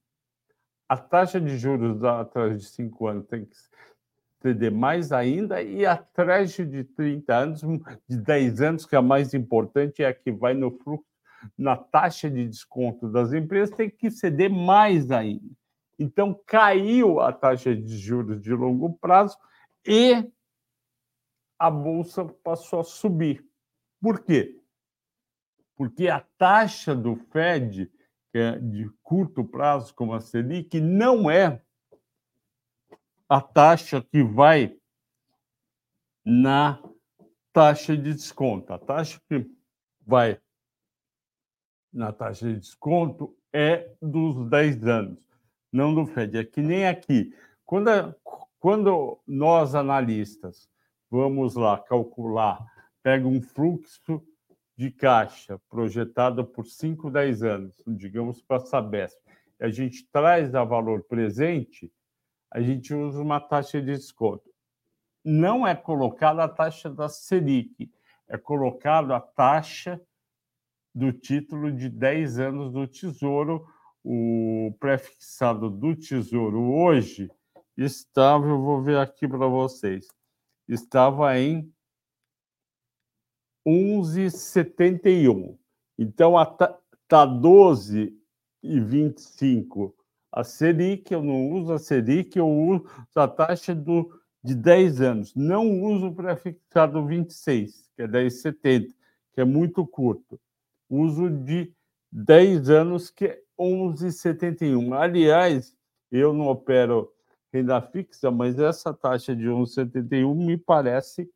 A 0.89 0.97
taxa 0.97 1.41
de 1.41 1.59
juros 1.59 2.03
atrás 2.03 2.61
de 2.61 2.67
cinco 2.69 3.07
anos 3.07 3.27
tem 3.27 3.45
que 3.45 3.57
ceder 4.47 4.71
mais 4.71 5.11
ainda, 5.11 5.61
e 5.61 5.85
atrás 5.85 6.53
de 6.53 6.85
30 6.85 7.35
anos, 7.35 7.61
de 8.09 8.17
10 8.17 8.61
anos, 8.61 8.87
que 8.87 8.95
é 8.95 8.99
a 8.99 9.03
mais 9.03 9.35
importante, 9.35 10.05
é 10.05 10.07
a 10.07 10.15
que 10.15 10.31
vai 10.31 10.55
no 10.55 10.71
fluxo, 10.71 11.05
na 11.59 11.77
taxa 11.77 12.31
de 12.31 12.47
desconto 12.47 13.09
das 13.09 13.33
empresas, 13.33 13.75
tem 13.75 13.91
que 13.91 14.09
ceder 14.09 14.49
mais 14.49 15.11
ainda. 15.11 15.51
Então, 15.99 16.39
caiu 16.47 17.21
a 17.21 17.33
taxa 17.33 17.75
de 17.75 17.99
juros 17.99 18.41
de 18.41 18.53
longo 18.53 18.93
prazo 18.99 19.37
e 19.85 20.31
a 21.59 21.71
bolsa 21.71 22.25
passou 22.45 22.81
a 22.81 22.85
subir. 22.85 23.45
Por 24.01 24.21
quê? 24.21 24.61
Porque 25.77 26.09
a 26.09 26.21
taxa 26.39 26.95
do 26.95 27.17
Fed 27.33 27.91
é 28.33 28.59
de 28.59 28.91
curto 29.03 29.45
prazo, 29.45 29.95
como 29.95 30.13
a 30.13 30.21
Selic, 30.21 30.81
não 30.81 31.31
é 31.31 31.61
a 33.29 33.41
taxa 33.41 34.01
que 34.01 34.23
vai 34.23 34.77
na 36.25 36.81
taxa 37.53 37.97
de 37.97 38.13
desconto. 38.13 38.73
A 38.73 38.79
taxa 38.79 39.21
que 39.29 39.49
vai 40.05 40.41
na 41.93 42.13
taxa 42.13 42.47
de 42.47 42.59
desconto 42.61 43.37
é 43.53 43.95
dos 44.03 44.49
10 44.49 44.87
anos, 44.87 45.19
não 45.73 45.95
do 45.95 46.07
Fed. 46.07 46.39
É 46.39 46.45
que 46.45 46.61
nem 46.61 46.87
aqui. 46.87 47.33
Quando, 47.65 48.15
quando 48.59 49.19
nós, 49.27 49.75
analistas, 49.75 50.69
vamos 51.11 51.55
lá 51.55 51.79
calcular, 51.79 52.65
pega 53.03 53.27
um 53.27 53.41
fluxo 53.41 54.23
de 54.77 54.91
caixa 54.91 55.59
projetada 55.71 56.45
por 56.45 56.67
5, 56.67 57.11
10 57.11 57.43
anos, 57.43 57.83
digamos 57.87 58.43
para 58.43 58.59
a 58.59 58.67
Sabesp, 58.67 59.19
a 59.59 59.69
gente 59.69 60.07
traz 60.13 60.55
a 60.55 60.63
valor 60.65 61.03
presente, 61.05 61.91
a 62.57 62.63
gente 62.63 62.95
usa 62.95 63.21
uma 63.21 63.39
taxa 63.39 63.83
de 63.83 63.93
desconto. 63.93 64.51
Não 65.23 65.67
é 65.67 65.77
colocada 65.77 66.43
a 66.43 66.49
taxa 66.49 66.89
da 66.89 67.07
Selic, 67.07 67.93
é 68.27 68.39
colocada 68.39 69.15
a 69.15 69.21
taxa 69.21 70.01
do 70.95 71.13
título 71.13 71.71
de 71.71 71.91
10 71.91 72.39
anos 72.39 72.73
do 72.73 72.89
Tesouro. 72.89 73.69
O 74.03 74.75
prefixado 74.81 75.69
do 75.69 75.95
Tesouro 75.95 76.73
hoje 76.73 77.31
estava, 77.77 78.47
eu 78.47 78.63
vou 78.63 78.81
ver 78.81 78.97
aqui 78.97 79.29
para 79.29 79.47
vocês, 79.47 80.09
estava 80.67 81.39
em 81.39 81.71
11,71. 83.69 85.59
Então, 85.99 86.41
está 86.41 87.27
12 87.27 88.19
e 88.63 88.81
25 88.81 89.95
a 90.37 90.45
Selic, 90.45 91.11
eu 91.11 91.23
não 91.23 91.49
uso 91.53 91.73
a 91.73 91.79
Selic, 91.79 92.39
eu 92.39 92.47
uso 92.47 92.85
a 93.15 93.27
taxa 93.27 93.75
do, 93.75 94.21
de 94.45 94.55
10 94.55 95.01
anos. 95.01 95.35
Não 95.35 95.83
uso 95.83 96.09
o 96.09 96.15
prefixado 96.15 97.07
26, 97.07 97.91
que 97.97 98.03
é 98.03 98.07
10,70, 98.07 98.89
que 99.33 99.41
é 99.41 99.45
muito 99.47 99.87
curto. 99.87 100.39
Uso 100.91 101.31
de 101.31 101.73
10 102.13 102.69
anos, 102.69 103.09
que 103.09 103.25
é 103.25 103.41
11,71. 103.59 104.93
Aliás, 104.93 105.75
eu 106.13 106.35
não 106.35 106.49
opero 106.49 107.11
renda 107.51 107.81
fixa, 107.81 108.31
mas 108.31 108.59
essa 108.59 108.93
taxa 108.93 109.35
de 109.35 109.47
11,71 109.47 110.35
me 110.35 110.59
parece 110.59 111.31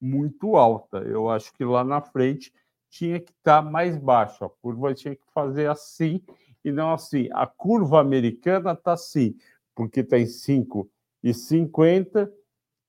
muito 0.00 0.56
alta. 0.56 0.96
Eu 1.00 1.28
acho 1.28 1.52
que 1.52 1.62
lá 1.62 1.84
na 1.84 2.00
frente 2.00 2.54
tinha 2.88 3.20
que 3.20 3.32
estar 3.32 3.60
mais 3.60 3.98
baixa. 3.98 4.46
A 4.46 4.48
curva 4.48 4.94
tinha 4.94 5.14
que 5.14 5.26
fazer 5.34 5.68
assim 5.68 6.22
e 6.64 6.72
não 6.72 6.92
assim. 6.92 7.28
A 7.32 7.46
curva 7.46 8.00
americana 8.00 8.72
está 8.72 8.92
assim, 8.92 9.36
porque 9.74 10.00
está 10.00 10.18
em 10.18 10.24
5,50 10.24 12.30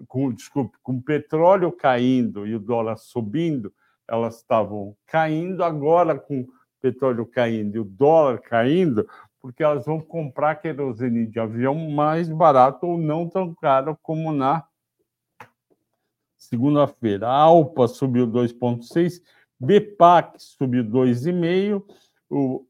com, 0.06 0.30
desculpe, 0.32 0.76
com 0.82 1.00
petróleo 1.00 1.72
caindo 1.72 2.46
e 2.46 2.54
o 2.54 2.60
dólar 2.60 2.96
subindo, 2.96 3.72
elas 4.12 4.36
estavam 4.36 4.94
caindo. 5.06 5.64
Agora, 5.64 6.18
com 6.18 6.40
o 6.42 6.48
petróleo 6.80 7.24
caindo 7.24 7.76
e 7.76 7.80
o 7.80 7.84
dólar 7.84 8.40
caindo, 8.40 9.08
porque 9.40 9.62
elas 9.62 9.86
vão 9.86 10.00
comprar 10.00 10.56
querosene 10.56 11.26
de 11.26 11.40
avião 11.40 11.74
mais 11.90 12.28
barato 12.28 12.86
ou 12.86 12.98
não 12.98 13.28
tão 13.28 13.54
caro 13.54 13.98
como 14.02 14.30
na 14.30 14.64
segunda-feira. 16.36 17.26
A 17.26 17.34
Alpa 17.34 17.88
subiu 17.88 18.26
2,6, 18.26 19.22
BPAC 19.58 20.42
subiu 20.42 20.84
2,5, 20.84 21.82
o 22.28 22.66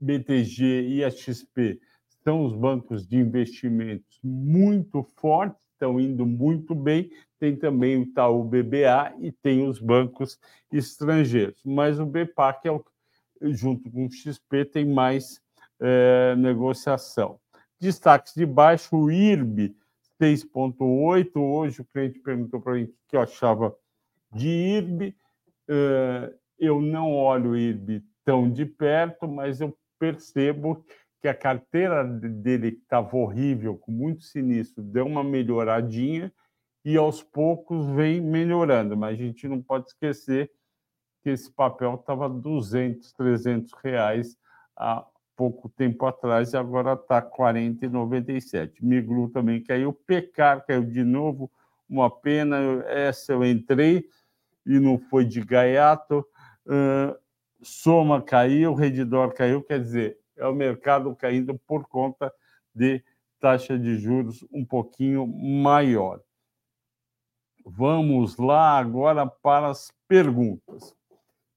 BTG 0.00 0.88
e 0.88 1.04
a 1.04 1.10
XP 1.10 1.80
são 2.24 2.44
os 2.44 2.54
bancos 2.54 3.06
de 3.06 3.16
investimentos 3.16 4.18
muito 4.22 5.02
fortes, 5.16 5.69
estão 5.80 5.98
indo 5.98 6.26
muito 6.26 6.74
bem. 6.74 7.10
Tem 7.38 7.56
também 7.56 7.96
o 7.96 8.02
Itaú 8.02 8.44
BBA 8.44 9.14
e 9.18 9.32
tem 9.32 9.66
os 9.66 9.78
bancos 9.80 10.38
estrangeiros. 10.70 11.60
Mas 11.64 11.98
o 11.98 12.04
BPAC, 12.04 12.68
é 12.68 12.72
o, 12.72 12.84
junto 13.40 13.90
com 13.90 14.06
o 14.06 14.12
XP, 14.12 14.66
tem 14.66 14.84
mais 14.84 15.40
é, 15.80 16.36
negociação. 16.36 17.40
Destaques 17.80 18.34
de 18.34 18.44
baixo, 18.44 18.94
o 18.94 19.10
IRB 19.10 19.74
6,8. 20.20 21.30
Hoje 21.36 21.80
o 21.80 21.84
cliente 21.86 22.18
perguntou 22.18 22.60
para 22.60 22.74
mim 22.74 22.84
o 22.84 22.94
que 23.08 23.16
eu 23.16 23.22
achava 23.22 23.74
de 24.34 24.48
IRB. 24.48 25.16
É, 25.66 26.34
eu 26.58 26.78
não 26.82 27.14
olho 27.14 27.52
o 27.52 27.56
IRB 27.56 28.02
tão 28.22 28.50
de 28.50 28.66
perto, 28.66 29.26
mas 29.26 29.62
eu 29.62 29.74
percebo 29.98 30.84
que 31.20 31.28
a 31.28 31.34
carteira 31.34 32.02
dele 32.02 32.68
estava 32.68 33.16
horrível, 33.16 33.76
com 33.76 33.92
muito 33.92 34.22
sinistro, 34.24 34.82
deu 34.82 35.06
uma 35.06 35.22
melhoradinha 35.22 36.32
e 36.84 36.96
aos 36.96 37.22
poucos 37.22 37.86
vem 37.90 38.20
melhorando. 38.20 38.96
Mas 38.96 39.14
a 39.14 39.22
gente 39.22 39.46
não 39.46 39.60
pode 39.60 39.88
esquecer 39.88 40.50
que 41.22 41.30
esse 41.30 41.50
papel 41.52 41.94
estava 41.96 42.28
200, 42.28 43.12
300 43.12 43.72
reais 43.82 44.36
há 44.74 45.04
pouco 45.36 45.68
tempo 45.68 46.06
atrás 46.06 46.52
e 46.52 46.56
agora 46.56 46.94
está 46.94 47.20
40,97. 47.20 48.76
Miglu 48.80 49.28
também 49.28 49.62
caiu, 49.62 49.92
Pecar 49.92 50.64
caiu 50.64 50.84
de 50.84 51.04
novo, 51.04 51.50
uma 51.88 52.10
pena. 52.10 52.56
Essa 52.86 53.32
eu 53.32 53.44
entrei 53.44 54.06
e 54.64 54.78
não 54.78 54.98
foi 54.98 55.26
de 55.26 55.42
gaiato. 55.42 56.24
Uh, 56.66 57.14
Soma 57.62 58.22
caiu, 58.22 58.72
Redditor 58.72 59.34
caiu, 59.34 59.62
quer 59.62 59.80
dizer, 59.80 60.19
é 60.40 60.46
o 60.46 60.54
mercado 60.54 61.14
caindo 61.14 61.58
por 61.66 61.86
conta 61.86 62.32
de 62.74 63.02
taxa 63.38 63.78
de 63.78 63.98
juros 63.98 64.44
um 64.52 64.64
pouquinho 64.64 65.26
maior. 65.26 66.20
Vamos 67.64 68.36
lá 68.36 68.78
agora 68.78 69.26
para 69.26 69.68
as 69.68 69.92
perguntas. 70.08 70.94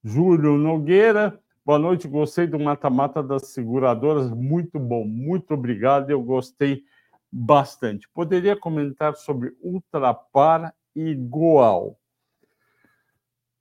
Júlio 0.04 0.58
Nogueira, 0.58 1.40
Boa 1.66 1.80
noite, 1.80 2.10
gostei 2.10 2.46
do 2.46 2.60
mata-mata 2.60 3.24
das 3.24 3.54
seguradoras, 3.54 4.30
muito 4.30 4.78
bom, 4.78 5.06
muito 5.06 5.54
obrigado, 5.54 6.10
eu 6.10 6.22
gostei 6.22 6.84
bastante. 7.32 8.06
Poderia 8.10 8.54
comentar 8.54 9.16
sobre 9.16 9.56
Ultrapar 9.62 10.76
e 10.94 11.16
Goal? 11.16 11.98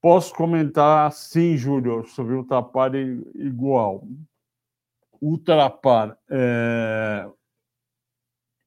Posso 0.00 0.34
comentar, 0.34 1.12
sim, 1.12 1.56
Júlio, 1.56 2.04
sobre 2.08 2.34
Ultrapar 2.34 2.92
e, 2.96 3.22
e 3.36 3.48
Goal. 3.50 4.04
Ultrapar, 5.22 6.18
é... 6.28 7.24
o 7.24 7.36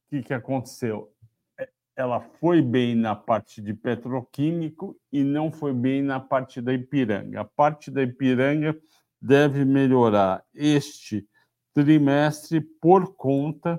que, 0.10 0.24
que 0.24 0.34
aconteceu? 0.34 1.14
É, 1.60 1.70
ela 1.98 2.22
foi 2.22 2.62
bem 2.62 2.96
na 2.96 3.14
parte 3.14 3.62
de 3.62 3.74
petroquímico 3.74 4.98
e 5.12 5.22
não 5.22 5.52
foi 5.52 5.74
bem 5.74 6.02
na 6.02 6.18
parte 6.18 6.62
da 6.62 6.72
Ipiranga. 6.74 7.42
A 7.42 7.44
parte 7.44 7.92
da 7.92 8.02
Ipiranga 8.02 8.74
deve 9.22 9.66
melhorar 9.66 10.46
este 10.54 11.28
trimestre 11.74 12.62
por 12.62 13.18
conta, 13.18 13.78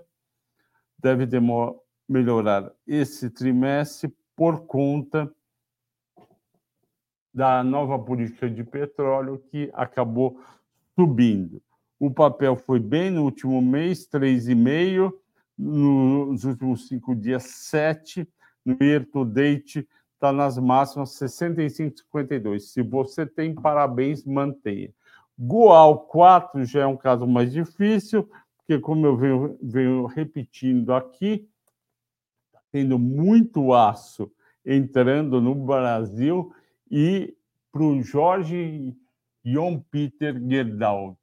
deve 0.99 1.27
melhorar 2.07 2.71
esse 2.87 3.31
trimestre 3.31 4.15
por 4.37 4.67
conta 4.67 5.35
da 7.33 7.65
nova 7.65 7.99
política 7.99 8.51
de 8.51 8.63
petróleo 8.63 9.39
que 9.51 9.71
acabou 9.73 10.39
subindo. 10.95 11.63
O 11.99 12.11
papel 12.11 12.57
foi 12.57 12.79
bem 12.79 13.11
no 13.11 13.25
último 13.25 13.61
mês, 13.63 14.07
3,5, 14.07 15.13
nos 15.57 16.45
últimos 16.45 16.89
cinco 16.89 17.15
dias, 17.15 17.45
7, 17.45 18.29
no 18.65 18.77
year 18.83 19.07
to 19.07 19.25
date 19.25 19.89
está 20.17 20.33
nas 20.33 20.59
máximas 20.59 21.11
65,52. 21.11 22.61
Se 22.61 22.83
você 22.83 23.25
tem, 23.25 23.55
parabéns, 23.55 24.25
mantenha. 24.25 24.91
Goal 25.39 26.01
4 26.01 26.65
já 26.65 26.83
é 26.83 26.87
um 26.87 26.97
caso 26.97 27.27
mais 27.27 27.53
difícil, 27.53 28.29
porque, 28.57 28.81
como 28.81 29.07
eu 29.07 29.17
venho, 29.17 29.59
venho 29.63 30.07
repetindo 30.07 30.93
aqui, 30.93 31.49
tá 32.51 32.61
tendo 32.73 32.99
muito 32.99 33.73
aço 33.73 34.33
entrando 34.65 35.41
no 35.41 35.55
Brasil 35.55 36.53
e 36.91 37.37
para 37.71 37.83
o 37.83 38.03
Jorge 38.03 38.97
Jon 39.45 39.79
Peter 39.91 40.35
Gerdau, 40.49 41.17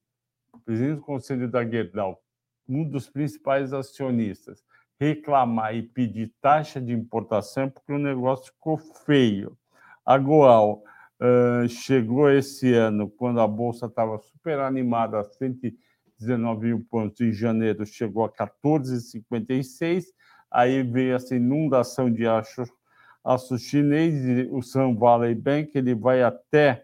presidente 0.63 0.95
do 0.95 1.01
Conselho 1.01 1.49
da 1.49 1.65
Gerdau, 1.65 2.21
um 2.67 2.83
dos 2.83 3.09
principais 3.09 3.73
acionistas, 3.73 4.63
reclamar 4.99 5.75
e 5.75 5.83
pedir 5.83 6.33
taxa 6.41 6.79
de 6.79 6.93
importação 6.93 7.69
porque 7.69 7.91
o 7.91 7.99
negócio 7.99 8.53
ficou 8.53 8.77
feio. 8.77 9.57
A 10.05 10.17
Goal 10.17 10.83
Uh, 11.23 11.69
chegou 11.69 12.29
esse 12.29 12.73
ano, 12.73 13.09
quando 13.09 13.39
a 13.39 13.47
Bolsa 13.47 13.85
estava 13.85 14.17
super 14.17 14.59
animada, 14.59 15.21
a 15.21 15.23
119 15.23 16.67
mil 16.67 16.85
pontos 16.89 17.21
em 17.21 17.31
janeiro, 17.31 17.85
chegou 17.85 18.25
a 18.25 18.29
14,56. 18.29 20.07
Aí 20.51 20.83
veio 20.83 21.15
essa 21.15 21.33
inundação 21.33 22.11
de 22.11 22.27
aço, 22.27 22.63
aço 23.23 23.57
chinês, 23.57 24.49
o 24.51 24.61
Sun 24.61 24.97
Valley 24.97 25.33
Bank, 25.33 25.71
ele 25.77 25.95
vai 25.95 26.21
até 26.21 26.83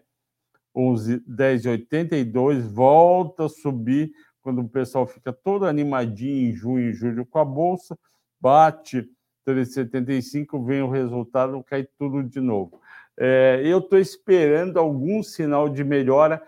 10,82, 0.74 2.62
volta 2.62 3.46
a 3.46 3.48
subir 3.48 4.12
quando 4.40 4.60
o 4.62 4.68
pessoal 4.68 5.06
fica 5.06 5.32
todo 5.32 5.66
animadinho 5.66 6.50
em 6.50 6.52
junho 6.52 6.90
e 6.90 6.92
julho 6.92 7.26
com 7.26 7.38
a 7.38 7.44
Bolsa, 7.44 7.98
bate 8.40 9.08
3,75, 9.46 10.64
vem 10.64 10.82
o 10.82 10.90
resultado, 10.90 11.62
cai 11.64 11.86
tudo 11.98 12.22
de 12.22 12.40
novo. 12.40 12.80
É, 13.18 13.60
eu 13.64 13.78
estou 13.78 13.98
esperando 13.98 14.78
algum 14.78 15.22
sinal 15.22 15.68
de 15.68 15.84
melhora. 15.84 16.42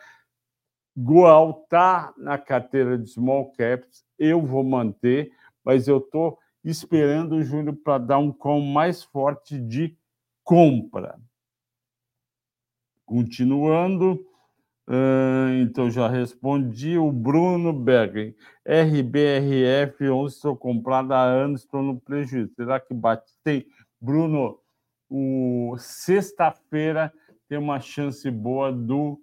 Goal 0.96 1.62
está 1.64 2.12
na 2.16 2.38
carteira 2.38 2.98
de 2.98 3.08
small 3.11 3.50
caps, 3.52 4.04
eu 4.18 4.40
vou 4.40 4.62
manter, 4.62 5.32
mas 5.64 5.88
eu 5.88 5.98
estou 5.98 6.38
esperando 6.64 7.37
o 7.37 7.42
Júnior 7.42 7.76
para 7.82 7.98
dar 7.98 8.18
um 8.18 8.30
com 8.30 8.61
mais 8.61 9.02
forte 9.02 9.58
de 9.58 9.96
compra. 10.44 11.18
Continuando, 13.12 14.27
uh, 14.88 15.53
então 15.61 15.90
já 15.90 16.09
respondi. 16.09 16.96
O 16.96 17.12
Bruno 17.12 17.70
Bergen, 17.70 18.35
RBRF 18.64 20.09
11, 20.09 20.35
estou 20.35 20.57
comprado 20.57 21.12
há 21.12 21.22
anos, 21.22 21.61
estou 21.61 21.83
no 21.83 22.01
prejuízo. 22.01 22.55
Será 22.55 22.81
que 22.81 22.94
bate? 22.94 23.31
Tem. 23.44 23.66
Bruno, 24.01 24.59
o 25.11 25.77
sexta-feira 25.79 27.12
tem 27.46 27.59
uma 27.59 27.81
chance 27.81 28.31
boa 28.31 28.72
do. 28.72 29.20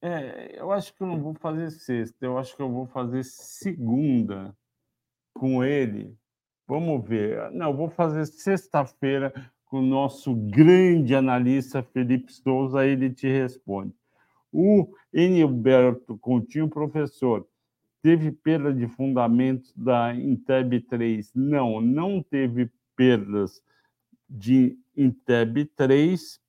É, 0.00 0.60
eu 0.60 0.70
acho 0.70 0.94
que 0.94 1.02
eu 1.02 1.08
não 1.08 1.20
vou 1.20 1.34
fazer 1.34 1.68
sexta, 1.72 2.24
eu 2.24 2.38
acho 2.38 2.54
que 2.54 2.62
eu 2.62 2.70
vou 2.70 2.86
fazer 2.86 3.24
segunda 3.24 4.56
com 5.34 5.64
ele. 5.64 6.16
Vamos 6.68 7.04
ver. 7.08 7.50
Não, 7.50 7.70
eu 7.70 7.76
vou 7.76 7.90
fazer 7.90 8.24
sexta-feira 8.24 9.34
com 9.66 9.80
o 9.80 9.86
nosso 9.86 10.34
grande 10.34 11.14
analista 11.14 11.82
Felipe 11.82 12.32
Souza, 12.32 12.86
ele 12.86 13.10
te 13.10 13.28
responde. 13.28 13.94
O 14.52 14.88
Enilberto 15.12 16.16
Continho, 16.18 16.68
professor, 16.68 17.46
teve 18.00 18.30
perda 18.30 18.72
de 18.72 18.86
fundamentos 18.86 19.72
da 19.76 20.14
Inteb 20.14 20.80
3? 20.82 21.32
Não, 21.34 21.80
não 21.80 22.22
teve 22.22 22.70
perdas 22.96 23.60
de 24.28 24.78
Inteb 24.96 25.66
3, 25.76 26.40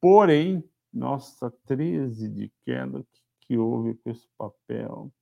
porém, 0.00 0.64
nossa, 0.92 1.50
13 1.66 2.28
de 2.28 2.52
queda, 2.64 2.98
o 2.98 3.04
que, 3.04 3.22
que 3.40 3.58
houve 3.58 3.94
com 3.94 4.10
esse 4.10 4.26
papel? 4.36 5.12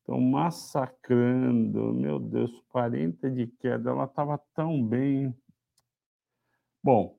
Estão 0.00 0.20
massacrando, 0.20 1.92
meu 1.92 2.18
Deus, 2.18 2.62
40 2.68 3.30
de 3.30 3.46
queda, 3.46 3.90
ela 3.90 4.04
estava 4.04 4.38
tão 4.54 4.82
bem. 4.82 5.34
Bom, 6.82 7.18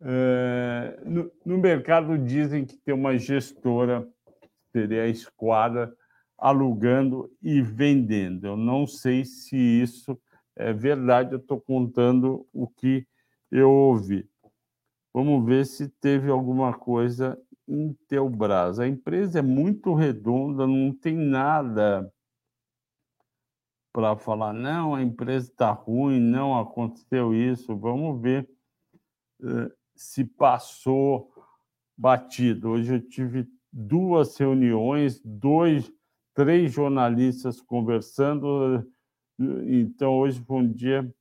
é, 0.00 1.00
no, 1.04 1.30
no, 1.44 1.58
mercado 1.58 2.16
dizem 2.18 2.64
que 2.64 2.76
tem 2.76 2.94
uma 2.94 3.18
gestora, 3.18 4.08
seria 4.72 5.02
a 5.02 5.08
Esquadra, 5.08 5.92
alugando 6.36 7.30
e 7.42 7.60
vendendo. 7.60 8.46
Eu 8.46 8.56
não 8.56 8.86
sei 8.86 9.24
se 9.24 9.56
isso 9.56 10.18
é 10.56 10.72
verdade, 10.72 11.32
eu 11.32 11.38
estou 11.38 11.60
contando 11.60 12.46
o 12.52 12.66
que 12.66 13.06
eu 13.50 13.70
ouvi. 13.70 14.28
Vamos 15.12 15.44
ver 15.44 15.66
se 15.66 15.88
teve 15.88 16.30
alguma 16.30 16.72
coisa 16.72 17.38
Intelbras. 17.66 18.78
A 18.78 18.86
empresa 18.86 19.40
é 19.40 19.42
muito 19.42 19.92
redonda, 19.94 20.66
não 20.66 20.92
tem 20.94 21.14
nada 21.14 22.10
para 23.92 24.16
falar, 24.16 24.52
não, 24.52 24.94
a 24.94 25.02
empresa 25.02 25.50
está 25.50 25.70
ruim, 25.72 26.20
não 26.20 26.58
aconteceu 26.58 27.34
isso. 27.34 27.76
Vamos 27.76 28.20
ver 28.22 28.48
se 29.94 30.24
passou 30.24 31.30
batido. 31.96 32.70
Hoje 32.70 32.94
eu 32.94 33.00
tive 33.00 33.48
duas 33.72 34.36
reuniões, 34.36 35.20
dois, 35.24 35.92
três 36.34 36.72
jornalistas 36.72 37.60
conversando. 37.60 38.86
Então, 39.38 40.18
hoje 40.18 40.40
foi 40.46 40.58
um 40.58 40.72
dia 40.72 41.14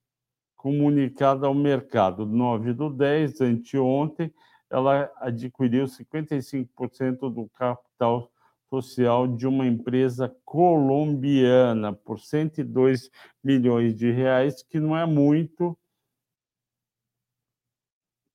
comunicado 0.55 1.45
ao 1.45 1.53
mercado. 1.53 2.25
9 2.25 2.73
do 2.73 2.89
10, 2.89 3.41
anteontem, 3.41 4.33
ela 4.69 5.11
adquiriu 5.17 5.85
55% 5.85 7.33
do 7.33 7.47
capital 7.49 8.31
social 8.69 9.27
de 9.27 9.47
uma 9.47 9.65
empresa 9.65 10.35
colombiana 10.43 11.93
por 11.93 12.19
102 12.19 13.09
milhões 13.43 13.95
de 13.95 14.11
reais, 14.11 14.61
que 14.61 14.79
não 14.79 14.97
é 14.97 15.05
muito. 15.05 15.77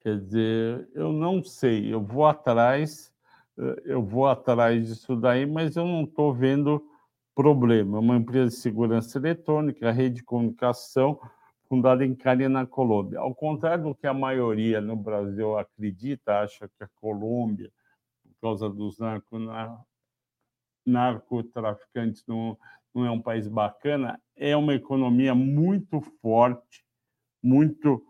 Quer 0.03 0.19
dizer, 0.19 0.89
eu 0.95 1.13
não 1.13 1.45
sei, 1.45 1.95
eu 1.95 2.01
vou 2.03 2.27
atrás, 2.27 3.13
eh, 3.57 3.83
eu 3.85 4.03
vou 4.03 4.27
atrás 4.27 4.89
disso 4.89 5.15
daí, 5.15 5.47
mas 5.47 5.77
eu 5.77 5.87
não 5.87 6.03
estou 6.03 6.35
vendo 6.35 6.85
problema. 7.37 7.99
É 7.99 8.01
uma 8.01 8.17
empresa 8.17 8.49
de 8.49 8.57
segurança 8.57 9.17
eletrônica, 9.17 9.93
rede 9.93 10.17
de 10.17 10.25
comunicação, 10.25 11.21
fundada 11.69 12.05
em 12.05 12.17
Cali, 12.17 12.49
na 12.49 12.67
Colômbia. 12.67 13.21
Ao 13.21 13.33
contrário 13.33 13.85
do 13.85 13.95
que 13.95 14.07
a 14.09 14.13
maioria 14.13 14.81
no 14.81 14.97
Brasil 14.97 15.57
acredita, 15.57 16.41
acha 16.41 16.69
que 16.69 16.83
a 16.83 16.89
Colômbia, 16.97 17.71
por 18.25 18.49
causa 18.49 18.69
dos 18.69 18.99
narcotraficantes, 20.85 22.25
não, 22.27 22.59
não 22.93 23.07
é 23.07 23.11
um 23.11 23.23
país 23.23 23.47
bacana, 23.47 24.21
é 24.37 24.57
uma 24.57 24.75
economia 24.75 25.33
muito 25.33 26.01
forte, 26.21 26.85
muito 27.41 28.05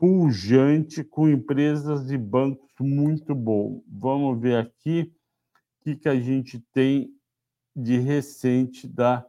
pujante, 0.00 1.04
com 1.04 1.28
empresas 1.28 2.10
e 2.10 2.16
bancos 2.16 2.70
muito 2.80 3.34
bons. 3.34 3.82
Vamos 3.86 4.40
ver 4.40 4.56
aqui 4.56 5.12
o 5.78 5.84
que, 5.84 5.94
que 5.94 6.08
a 6.08 6.18
gente 6.18 6.58
tem 6.72 7.14
de 7.76 7.98
recente 7.98 8.88
da 8.88 9.26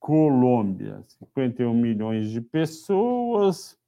Colômbia, 0.00 1.04
51 1.06 1.72
milhões 1.72 2.30
de 2.30 2.40
pessoas. 2.40 3.78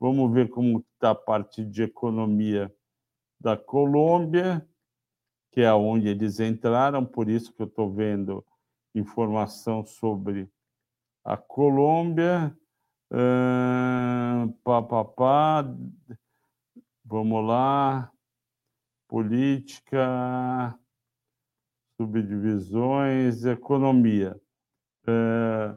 Vamos 0.00 0.32
ver 0.32 0.48
como 0.48 0.82
está 0.94 1.10
a 1.10 1.14
parte 1.14 1.62
de 1.62 1.82
economia 1.82 2.74
da 3.38 3.54
Colômbia, 3.54 4.66
que 5.52 5.60
é 5.60 5.74
onde 5.74 6.08
eles 6.08 6.40
entraram, 6.40 7.04
por 7.04 7.28
isso 7.28 7.52
que 7.52 7.60
eu 7.60 7.66
estou 7.66 7.92
vendo 7.92 8.42
informação 8.94 9.84
sobre 9.84 10.48
a 11.22 11.36
Colômbia. 11.36 12.56
Uh, 13.10 14.52
pá, 14.62 14.82
pá, 14.82 15.04
pá. 15.04 15.64
Vamos 17.04 17.46
lá. 17.46 18.12
Política, 19.08 20.78
subdivisões, 21.96 23.44
economia. 23.44 24.40
É, 25.06 25.76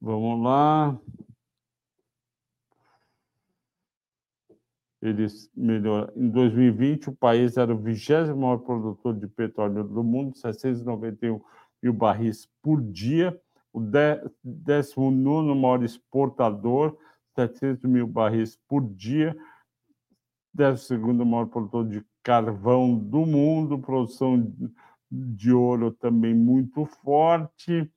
vamos 0.00 0.42
lá. 0.44 0.98
Eles 5.00 5.50
melhor. 5.54 6.12
Em 6.16 6.28
2020, 6.28 7.10
o 7.10 7.16
país 7.16 7.56
era 7.56 7.72
o 7.72 7.78
vigésimo 7.78 8.40
maior 8.40 8.58
produtor 8.58 9.14
de 9.14 9.28
petróleo 9.28 9.84
do 9.84 10.02
mundo, 10.02 10.36
691 10.36 11.40
mil 11.82 11.92
barris 11.92 12.48
por 12.60 12.82
dia. 12.82 13.38
O 13.74 13.80
19 13.80 15.52
maior 15.60 15.82
exportador, 15.82 16.96
700 17.34 17.90
mil 17.90 18.06
barris 18.06 18.56
por 18.68 18.80
dia. 18.94 19.36
12 20.54 20.96
maior 20.96 21.46
produtor 21.46 21.88
de 21.88 22.06
carvão 22.22 22.96
do 22.96 23.26
mundo, 23.26 23.76
produção 23.76 24.54
de 25.10 25.52
ouro 25.52 25.90
também 25.90 26.32
muito 26.32 26.86
forte. 26.86 27.90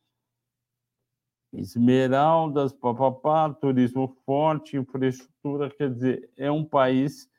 Esmeraldas, 1.54 2.74
papapá, 2.74 3.54
turismo 3.54 4.08
forte, 4.26 4.78
infraestrutura, 4.78 5.70
quer 5.70 5.94
dizer, 5.94 6.28
é 6.36 6.52
um 6.52 6.66
país 6.66 7.30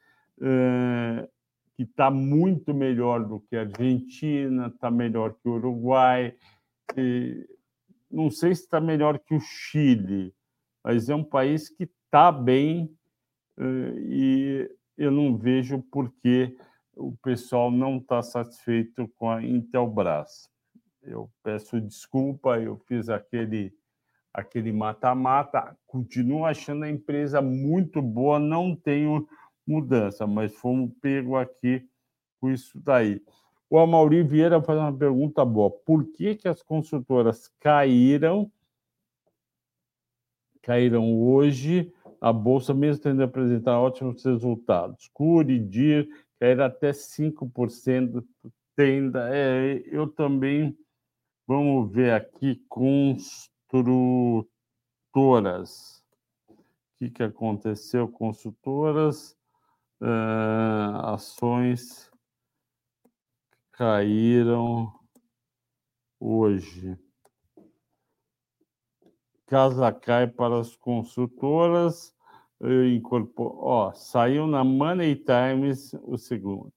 que 1.77 1.83
está 1.83 2.09
muito 2.09 2.73
melhor 2.73 3.25
do 3.25 3.41
que 3.41 3.57
a 3.57 3.63
Argentina, 3.63 4.69
está 4.69 4.93
melhor 4.93 5.35
que 5.35 5.49
o 5.49 5.55
Uruguai, 5.55 6.37
e, 6.97 7.58
não 8.11 8.31
sei 8.31 8.55
se 8.55 8.63
está 8.63 8.81
melhor 8.81 9.19
que 9.19 9.35
o 9.35 9.41
Chile, 9.41 10.35
mas 10.83 11.09
é 11.09 11.15
um 11.15 11.25
país 11.25 11.69
que 11.69 11.85
está 11.85 12.33
bem 12.33 12.97
uh, 13.59 13.99
e 13.99 14.71
eu 14.97 15.11
não 15.11 15.37
vejo 15.37 15.83
por 15.91 16.11
que 16.21 16.57
o 16.97 17.17
pessoal 17.23 17.71
não 17.71 17.99
está 17.99 18.23
satisfeito 18.23 19.07
com 19.17 19.31
a 19.31 19.43
Intelbras. 19.43 20.51
Eu 21.03 21.31
peço 21.43 21.81
desculpa, 21.81 22.59
eu 22.59 22.77
fiz 22.89 23.09
aquele 23.09 23.73
aquele 24.33 24.73
mata-mata. 24.73 25.77
Continuo 25.87 26.45
achando 26.45 26.85
a 26.85 26.91
empresa 26.91 27.41
muito 27.41 28.01
boa, 28.01 28.39
não 28.39 28.75
tenho 28.75 29.27
mudança, 29.67 30.27
mas 30.27 30.55
fomos 30.55 30.93
pego 31.01 31.37
aqui 31.37 31.87
com 32.41 32.51
isso 32.51 32.81
daí. 32.81 33.21
O 33.71 33.79
Amauri 33.79 34.23
Vieira 34.23 34.63
faz 34.63 34.79
uma 34.79 34.97
pergunta 34.97 35.45
boa. 35.45 35.71
Por 35.71 36.07
que, 36.13 36.35
que 36.35 36.49
as 36.49 36.63
consultoras 36.63 37.49
caíram 37.61 38.51
caíram 40.63 41.19
hoje 41.19 41.93
a 42.21 42.33
bolsa, 42.33 42.75
mesmo 42.75 43.03
tendo 43.03 43.23
apresentado 43.23 43.81
ótimos 43.81 44.25
resultados? 44.25 45.09
Curidir 45.13 46.09
caíram 46.39 46.65
até 46.65 46.91
5%. 46.91 48.25
Tenda, 48.77 49.29
é, 49.35 49.83
eu 49.87 50.07
também. 50.07 50.77
Vamos 51.47 51.91
ver 51.91 52.13
aqui, 52.13 52.63
cons 52.69 53.51
construtoras. 53.69 56.05
O 56.49 56.55
que, 56.99 57.11
que 57.11 57.23
aconteceu? 57.23 58.09
Consultoras, 58.09 59.37
uh, 60.01 61.07
ações 61.07 62.11
caíram 63.79 64.93
hoje. 66.19 66.99
Casa 69.47 69.93
cai 69.93 70.27
para 70.27 70.59
as 70.59 70.75
consultoras. 70.75 72.13
Incorpor... 72.61 73.57
Ó, 73.65 73.93
saiu 73.95 74.49
na 74.49 74.65
Money 74.65 75.15
Times 75.15 75.95
o 76.03 76.19
segundo. 76.19 76.73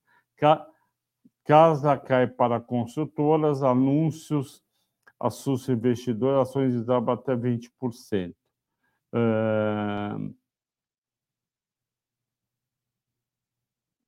Casa 1.43 1.97
cai 1.97 2.27
para 2.27 2.61
consultoras, 2.61 3.63
anúncios 3.63 4.63
assusta 5.19 5.71
investidor, 5.71 6.39
ações 6.39 6.73
desabam 6.73 7.15
até 7.15 7.35
20%. 7.35 8.35
Uh, 9.13 10.33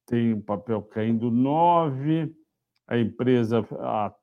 tem 0.05 0.33
um 0.33 0.41
papel 0.41 0.81
caindo 0.83 1.31
9%, 1.31 2.42
a 2.87 2.97
empresa. 2.97 3.59
A, 3.79 4.15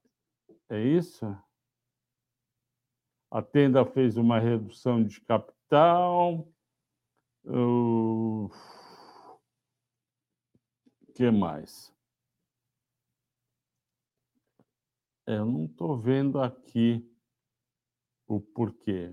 é 0.69 0.81
isso? 0.81 1.25
A 3.31 3.43
tenda 3.43 3.85
fez 3.85 4.17
uma 4.17 4.39
redução 4.39 5.05
de 5.05 5.21
capital. 5.21 6.49
O 7.45 8.49
que 11.15 11.31
mais? 11.31 11.95
É, 15.27 15.37
eu 15.37 15.45
não 15.47 15.67
estou 15.67 15.97
vendo 15.97 16.41
aqui 16.41 17.09
o 18.27 18.41
porquê. 18.41 19.13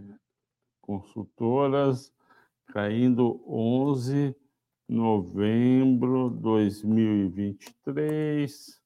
Consultoras 0.82 2.12
caindo 2.68 3.44
11 3.48 4.32
de 4.32 4.36
novembro 4.96 6.32
de 6.32 6.42
2023. 6.42 8.82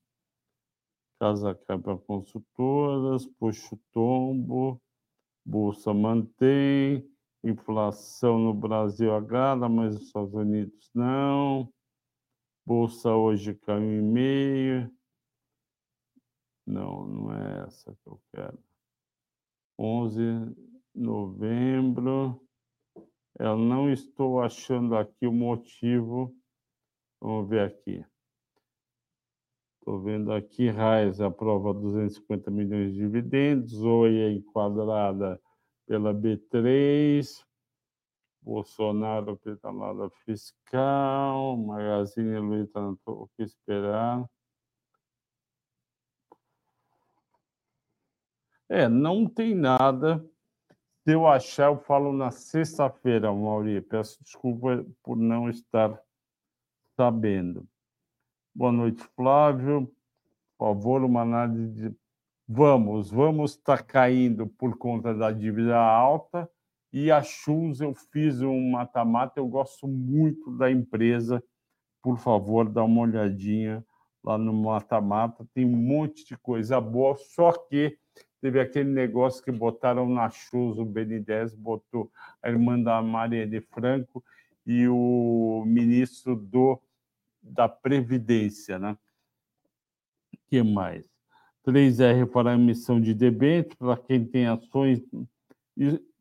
Casa 1.21 1.53
Capa 1.53 1.99
Consultoras, 1.99 3.27
puxa 3.37 3.77
tombo, 3.91 4.81
Bolsa 5.45 5.93
mantém, 5.93 7.07
inflação 7.43 8.39
no 8.39 8.55
Brasil 8.55 9.13
agrada, 9.13 9.69
mas 9.69 9.93
nos 9.93 10.07
Estados 10.07 10.33
Unidos 10.33 10.89
não. 10.95 11.71
Bolsa 12.65 13.13
hoje 13.13 13.53
caiu 13.53 13.83
em 13.83 14.01
meio. 14.01 14.91
Não, 16.65 17.05
não 17.05 17.33
é 17.35 17.67
essa 17.67 17.93
que 17.93 18.09
eu 18.09 18.19
quero. 18.33 18.57
11 19.77 20.17
de 20.95 21.01
novembro. 21.01 22.41
Eu 23.37 23.55
não 23.55 23.91
estou 23.91 24.41
achando 24.41 24.95
aqui 24.95 25.27
o 25.27 25.31
motivo. 25.31 26.35
Vamos 27.21 27.47
ver 27.47 27.67
aqui. 27.67 28.10
Estou 29.81 29.99
vendo 29.99 30.31
aqui, 30.31 30.69
Raiz 30.69 31.19
aprova 31.19 31.73
250 31.73 32.51
milhões 32.51 32.93
de 32.93 32.99
dividendos, 32.99 33.81
Oi 33.81 34.15
é 34.15 34.31
enquadrada 34.31 35.41
pela 35.87 36.13
B3, 36.13 37.43
Bolsonaro 38.43 39.35
pedalada 39.37 40.07
fiscal, 40.23 41.57
Magazine 41.57 42.37
Luiza 42.37 42.95
o 43.07 43.27
que 43.35 43.41
esperar. 43.41 44.23
É, 48.69 48.87
não 48.87 49.27
tem 49.27 49.55
nada. 49.55 50.23
Se 51.03 51.11
eu 51.11 51.25
achar, 51.25 51.71
eu 51.71 51.79
falo 51.79 52.13
na 52.13 52.29
sexta-feira, 52.29 53.33
Mauri. 53.33 53.81
Peço 53.81 54.23
desculpa 54.23 54.85
por 55.01 55.17
não 55.17 55.49
estar 55.49 55.99
sabendo. 56.95 57.67
Boa 58.53 58.71
noite, 58.71 59.01
Flávio. 59.15 59.89
Por 60.57 60.67
favor, 60.67 61.05
uma 61.05 61.21
análise 61.21 61.69
de. 61.69 61.95
Vamos, 62.45 63.09
vamos 63.09 63.51
estar 63.51 63.77
tá 63.77 63.83
caindo 63.83 64.45
por 64.45 64.77
conta 64.77 65.13
da 65.13 65.31
dívida 65.31 65.77
alta. 65.77 66.49
E 66.91 67.09
a 67.09 67.23
Chus, 67.23 67.79
eu 67.79 67.93
fiz 67.93 68.41
um 68.41 68.71
mata-mata, 68.71 69.39
eu 69.39 69.47
gosto 69.47 69.87
muito 69.87 70.51
da 70.57 70.69
empresa. 70.69 71.41
Por 72.01 72.17
favor, 72.17 72.67
dá 72.67 72.83
uma 72.83 73.03
olhadinha 73.03 73.85
lá 74.21 74.37
no 74.37 74.51
mata-mata. 74.51 75.47
Tem 75.53 75.63
um 75.65 75.77
monte 75.77 76.25
de 76.25 76.37
coisa 76.37 76.81
boa, 76.81 77.15
só 77.15 77.53
que 77.53 77.97
teve 78.41 78.59
aquele 78.59 78.89
negócio 78.89 79.41
que 79.41 79.51
botaram 79.51 80.09
na 80.09 80.29
Chus, 80.29 80.77
o 80.77 80.85
BN10 80.85 81.55
botou 81.55 82.11
a 82.43 82.49
irmã 82.49 82.77
da 82.77 83.01
Maria 83.01 83.47
de 83.47 83.61
Franco 83.61 84.21
e 84.65 84.89
o 84.89 85.63
ministro 85.65 86.35
do 86.35 86.81
da 87.41 87.67
Previdência. 87.67 88.77
Né? 88.77 88.97
O 90.33 90.37
que 90.49 90.63
mais? 90.63 91.03
3R 91.65 92.25
para 92.27 92.53
emissão 92.53 92.99
de 92.99 93.13
debêntures, 93.13 93.77
para 93.77 93.97
quem 93.97 94.25
tem 94.25 94.47
ações. 94.47 95.01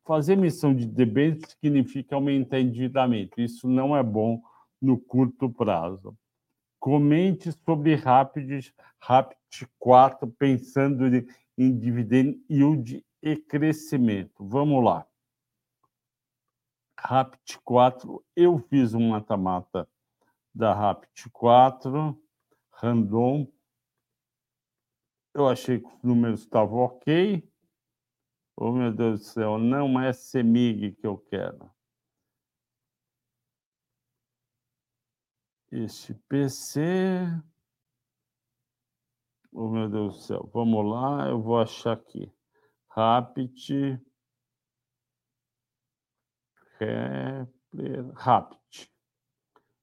Fazer 0.05 0.33
emissão 0.33 0.75
de 0.75 0.85
debêntures 0.85 1.55
significa 1.63 2.15
aumentar 2.15 2.59
endividamento. 2.59 3.41
Isso 3.41 3.67
não 3.67 3.95
é 3.95 4.03
bom 4.03 4.41
no 4.81 4.97
curto 4.97 5.49
prazo. 5.49 6.17
Comente 6.79 7.51
sobre 7.51 7.95
Rapid, 7.95 8.71
Rapid 8.99 9.67
4, 9.77 10.27
pensando 10.31 11.05
em 11.57 11.77
dividend 11.77 12.43
yield 12.49 13.05
e 13.21 13.35
crescimento. 13.35 14.43
Vamos 14.45 14.83
lá. 14.83 15.05
Rapid 16.99 17.57
4, 17.63 18.23
eu 18.35 18.59
fiz 18.69 18.93
um 18.93 19.09
mata-mata 19.09 19.87
da 20.53 20.73
Rapid 20.73 21.31
4, 21.31 22.21
Randon. 22.71 23.51
Eu 25.33 25.47
achei 25.47 25.79
que 25.79 25.87
os 25.87 26.03
números 26.03 26.41
estavam 26.41 26.79
ok. 26.79 27.49
Oh, 28.57 28.71
meu 28.71 28.93
Deus 28.93 29.21
do 29.21 29.25
céu, 29.25 29.57
não 29.57 29.99
é 29.99 30.11
CEMIG 30.11 30.93
que 30.95 31.07
eu 31.07 31.17
quero. 31.17 31.71
Este 35.71 36.13
PC. 36.13 37.25
Oh, 39.53 39.69
meu 39.69 39.89
Deus 39.89 40.15
do 40.15 40.21
céu. 40.21 40.49
Vamos 40.53 40.85
lá, 40.85 41.29
eu 41.29 41.41
vou 41.41 41.59
achar 41.59 41.93
aqui. 41.93 42.31
Rapid. 42.89 44.01
Rapid. 48.15 48.60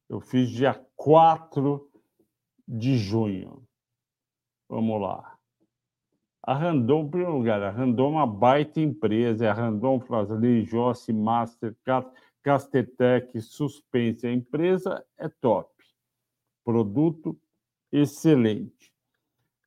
Eu 0.09 0.21
fiz 0.21 0.49
dia 0.51 0.75
4 0.97 1.91
de 2.67 2.97
junho. 2.97 3.63
Vamos 4.69 5.01
lá. 5.01 5.39
A 6.43 6.55
Randon, 6.55 7.03
em 7.03 7.11
primeiro 7.11 7.37
lugar, 7.37 7.63
a 7.63 7.71
Randon 7.71 8.07
é 8.07 8.11
uma 8.11 8.27
baita 8.27 8.81
empresa, 8.81 9.51
a 9.51 9.53
Randon, 9.53 10.01
Flasley, 10.01 10.65
Jossi, 10.65 11.13
Master, 11.13 11.77
Castetec, 12.43 13.39
Suspense. 13.41 14.27
A 14.27 14.33
empresa 14.33 15.05
é 15.19 15.29
top. 15.29 15.71
Produto 16.65 17.39
excelente. 17.93 18.93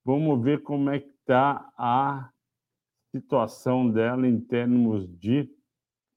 Vamos 0.03 0.41
ver 0.43 0.63
como 0.63 0.89
é 0.89 0.99
que 0.99 1.11
está 1.19 1.71
a 1.77 2.31
situação 3.15 3.89
dela 3.89 4.27
em 4.27 4.39
termos 4.39 5.07
de 5.19 5.47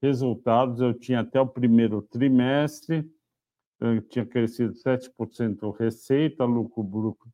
resultados. 0.01 0.81
Eu 0.81 0.93
tinha 0.93 1.19
até 1.19 1.39
o 1.39 1.47
primeiro 1.47 2.01
trimestre, 2.01 3.07
tinha 4.09 4.25
crescido 4.25 4.73
7% 4.73 5.71
receita, 5.77 6.45
lucro 6.45 6.83
bruto 6.83 7.29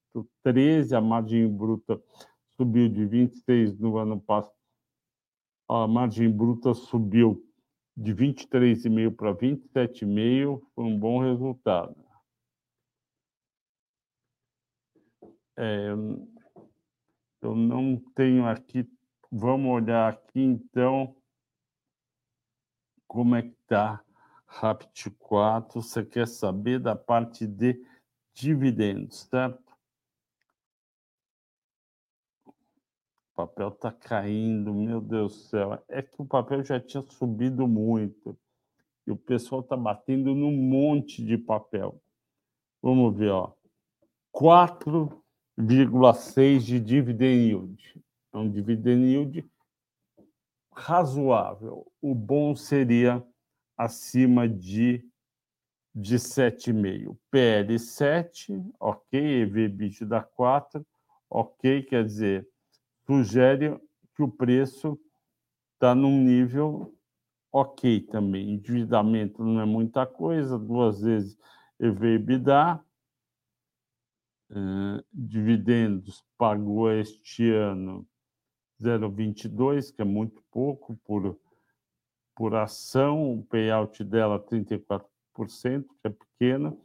13%, 0.46 0.98
a 0.98 1.02
margem 1.02 1.48
bruta 1.48 2.02
subiu 2.58 2.90
de 2.90 3.02
26% 3.02 3.80
no 3.80 3.98
ano 3.98 4.20
passado, 4.20 4.56
a 5.70 5.88
margem 5.88 6.30
bruta 6.30 6.74
subiu 6.74 7.46
de 7.96 8.14
23,5% 8.14 9.16
para 9.16 9.36
27,5%, 9.36 10.62
foi 10.74 10.84
um 10.84 10.98
bom 10.98 11.20
resultado. 11.20 11.96
É, 15.58 15.90
eu 17.42 17.56
não 17.56 17.98
tenho 18.16 18.48
aqui, 18.48 18.90
vamos 19.32 19.72
olhar 19.72 20.10
aqui 20.10 20.42
então 20.42 21.16
como 23.08 23.36
é 23.36 23.42
que 23.42 23.56
está 23.62 24.02
Rapt 24.54 25.10
4, 25.12 25.82
você 25.82 26.04
quer 26.04 26.28
saber 26.28 26.78
da 26.78 26.94
parte 26.94 27.48
de 27.48 27.82
dividendos, 28.34 29.22
certo? 29.22 29.64
O 32.46 32.54
papel 33.34 33.70
está 33.70 33.94
caindo, 33.94 34.74
meu 34.74 35.00
Deus 35.00 35.34
do 35.34 35.40
céu. 35.44 35.82
É 35.88 36.02
que 36.02 36.22
o 36.22 36.26
papel 36.26 36.66
já 36.66 36.82
tinha 36.82 37.02
subido 37.10 37.66
muito. 37.66 38.38
E 39.08 39.12
o 39.12 39.16
pessoal 39.16 39.62
está 39.62 39.78
batendo 39.78 40.36
num 40.36 40.52
monte 40.52 41.24
de 41.24 41.38
papel. 41.38 42.04
Vamos 42.82 43.16
ver, 43.16 43.32
ó. 43.32 43.54
4,6 44.36 46.60
de 46.60 46.78
dividend 46.78 47.48
yield. 47.48 48.04
É 48.34 48.38
um 48.38 48.52
dividend 48.52 49.06
yield 49.06 49.50
razoável. 50.74 51.90
O 52.02 52.14
bom 52.14 52.54
seria 52.54 53.26
acima 53.78 54.48
de, 54.48 55.04
de 55.94 56.16
7,5. 56.16 57.18
PL 57.30 57.78
7, 57.80 58.64
ok, 58.80 59.42
EV 59.42 60.06
da 60.06 60.22
4, 60.22 60.86
ok, 61.30 61.84
quer 61.84 62.06
dizer, 62.06 62.48
sugere 63.06 63.80
que 64.16 64.24
o 64.24 64.28
preço 64.30 65.00
está 65.74 65.96
num 65.96 66.20
nível 66.20 66.94
ok 67.52 68.02
também. 68.02 68.52
Endividamento 68.52 69.44
não 69.44 69.60
é 69.60 69.66
muita 69.66 70.06
coisa, 70.06 70.58
duas 70.58 71.02
vezes 71.02 71.38
EV/EBITDA. 71.80 72.84
Uh, 74.54 75.02
dividendos 75.14 76.26
pagou 76.38 76.92
este 76.92 77.50
ano 77.52 78.06
0,22, 78.82 79.92
que 79.96 80.02
é 80.02 80.06
muito 80.06 80.44
pouco 80.52 80.98
por 81.06 81.40
por 82.42 82.56
ação, 82.56 83.34
o 83.34 83.44
payout 83.44 84.04
dela 84.04 84.40
34%, 84.40 85.06
que 85.36 86.08
é 86.08 86.10
pequena. 86.10 86.76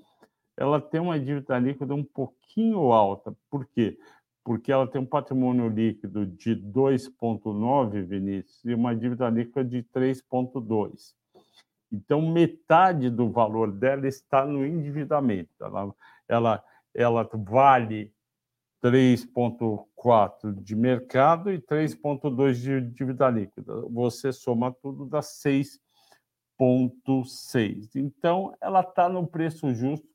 Ela 0.54 0.78
tem 0.78 1.00
uma 1.00 1.18
dívida 1.18 1.58
líquida 1.58 1.94
um 1.94 2.04
pouquinho 2.04 2.92
alta. 2.92 3.34
Por 3.50 3.64
quê? 3.64 3.98
Porque 4.44 4.70
ela 4.70 4.86
tem 4.86 5.00
um 5.00 5.06
patrimônio 5.06 5.66
líquido 5.66 6.26
de 6.26 6.54
2,9, 6.54 8.02
Vinícius, 8.02 8.62
e 8.66 8.74
uma 8.74 8.94
dívida 8.94 9.30
líquida 9.30 9.64
de 9.64 9.82
3,2. 9.84 11.14
Então, 11.90 12.20
metade 12.20 13.08
do 13.08 13.30
valor 13.30 13.72
dela 13.72 14.06
está 14.06 14.44
no 14.44 14.62
endividamento. 14.62 15.48
Ela, 15.58 15.94
ela, 16.28 16.64
ela 16.94 17.30
vale 17.32 18.12
3,4 18.82 20.54
de 20.62 20.76
mercado 20.76 21.52
e 21.52 21.60
3,2 21.60 22.54
de 22.54 22.80
dívida 22.92 23.28
líquida. 23.28 23.82
Você 23.90 24.32
soma 24.32 24.72
tudo, 24.72 25.04
dá 25.06 25.20
6,6. 25.20 27.90
Então, 27.94 28.56
ela 28.60 28.80
está 28.80 29.08
no 29.08 29.26
preço 29.26 29.74
justo. 29.74 30.06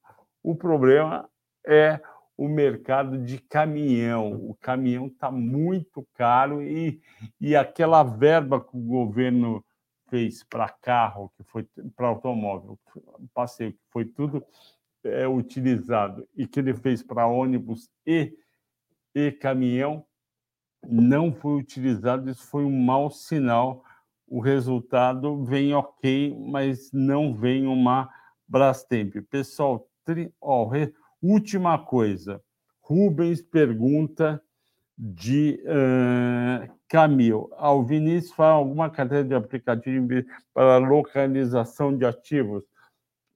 O 0.44 0.56
problema 0.56 1.30
é 1.66 2.00
o 2.38 2.48
mercado 2.48 3.18
de 3.18 3.40
caminhão. 3.40 4.34
O 4.34 4.56
caminhão 4.56 5.08
está 5.08 5.30
muito 5.30 6.08
caro 6.14 6.62
e, 6.62 7.02
e 7.40 7.56
aquela 7.56 8.04
verba 8.04 8.60
que 8.60 8.76
o 8.76 8.82
governo 8.82 9.64
fez 10.10 10.44
para 10.44 10.68
carro, 10.68 11.32
que 11.38 11.44
foi 11.44 11.66
para 11.96 12.08
automóvel, 12.08 12.78
passeio, 13.34 13.72
que 13.72 13.80
foi 13.90 14.06
tudo 14.06 14.46
é, 15.04 15.28
utilizado 15.28 16.28
e 16.36 16.46
que 16.46 16.60
ele 16.60 16.74
fez 16.74 17.02
para 17.02 17.28
ônibus 17.28 17.90
e, 18.06 18.36
e 19.14 19.32
caminhão, 19.32 20.06
não 20.88 21.32
foi 21.32 21.60
utilizado. 21.60 22.30
Isso 22.30 22.44
foi 22.44 22.64
um 22.64 22.72
mau 22.72 23.10
sinal. 23.10 23.84
O 24.28 24.40
resultado 24.40 25.44
vem 25.44 25.74
ok, 25.74 26.36
mas 26.40 26.92
não 26.92 27.36
vem 27.36 27.68
uma 27.68 28.10
Brastemp. 28.48 29.16
Pessoal, 29.30 29.88
tri... 30.06 30.34
oh, 30.40 30.68
re... 30.68 30.94
última 31.22 31.78
coisa. 31.78 32.42
Rubens 32.82 33.42
pergunta 33.42 34.42
de 34.98 35.62
uh, 35.66 36.72
Camil. 36.88 37.50
Ao 37.58 37.84
Vinícius 37.84 38.34
fala 38.34 38.54
alguma 38.54 38.90
carteira 38.90 39.24
de 39.24 39.34
aplicativo 39.34 40.08
para 40.54 40.78
localização 40.78 41.98
de 41.98 42.06
ativos, 42.06 42.64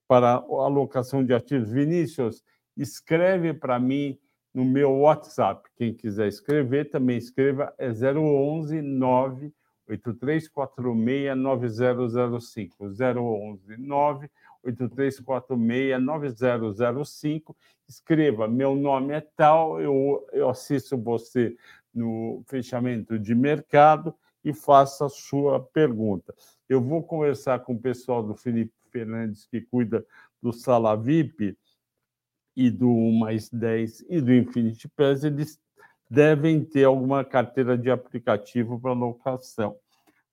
para 0.06 0.34
alocação 0.34 1.24
de 1.24 1.32
ativos. 1.34 1.70
Vinícius, 1.70 2.44
escreve 2.76 3.54
para 3.54 3.80
mim 3.80 4.18
no 4.56 4.64
meu 4.64 4.90
WhatsApp. 5.00 5.68
Quem 5.76 5.92
quiser 5.92 6.28
escrever, 6.28 6.88
também 6.88 7.18
escreva, 7.18 7.74
é 7.76 7.90
011 7.90 8.80
98346 8.80 11.36
9005. 11.36 12.86
011 12.86 13.76
98346 13.76 16.02
9005. 16.02 17.54
Escreva, 17.86 18.48
meu 18.48 18.74
nome 18.74 19.12
é 19.12 19.20
tal, 19.20 19.78
eu, 19.78 20.26
eu 20.32 20.48
assisto 20.48 20.96
você 20.96 21.54
no 21.94 22.42
fechamento 22.46 23.18
de 23.18 23.34
mercado 23.34 24.14
e 24.42 24.54
faça 24.54 25.04
a 25.04 25.10
sua 25.10 25.60
pergunta. 25.60 26.34
Eu 26.66 26.80
vou 26.80 27.02
conversar 27.02 27.58
com 27.58 27.74
o 27.74 27.78
pessoal 27.78 28.22
do 28.22 28.34
Felipe 28.34 28.72
Fernandes, 28.90 29.44
que 29.44 29.60
cuida 29.60 30.02
do 30.42 30.50
Sala 30.50 30.96
VIP 30.96 31.58
e 32.56 32.70
do 32.70 32.90
Mais 33.12 33.50
10 33.50 34.06
e 34.08 34.20
do 34.20 34.32
Infinity 34.32 34.88
Pass, 34.88 35.22
eles 35.22 35.60
devem 36.08 36.64
ter 36.64 36.84
alguma 36.84 37.24
carteira 37.24 37.76
de 37.76 37.90
aplicativo 37.90 38.80
para 38.80 38.92
locação. 38.92 39.76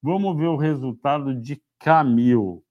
Vamos 0.02 0.38
ver 0.38 0.48
o 0.48 0.56
resultado 0.56 1.36
de 1.36 1.62
Camil. 1.80 2.64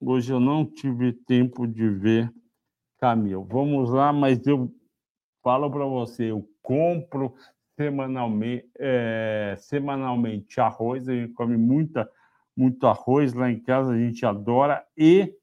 Hoje 0.00 0.32
eu 0.32 0.40
não 0.40 0.64
tive 0.64 1.12
tempo 1.12 1.66
de 1.66 1.88
ver 1.88 2.32
Camil. 2.98 3.44
Vamos 3.44 3.90
lá, 3.90 4.12
mas 4.12 4.46
eu 4.46 4.72
falo 5.42 5.70
para 5.70 5.84
você, 5.84 6.30
eu 6.30 6.48
compro 6.62 7.34
semanalmente, 7.76 8.70
é, 8.78 9.56
semanalmente 9.58 10.60
arroz, 10.60 11.08
a 11.08 11.14
gente 11.14 11.32
come 11.32 11.56
muita, 11.56 12.08
muito 12.56 12.86
arroz 12.86 13.32
lá 13.34 13.50
em 13.50 13.58
casa, 13.58 13.92
a 13.92 13.98
gente 13.98 14.24
adora, 14.24 14.86
e 14.96 15.34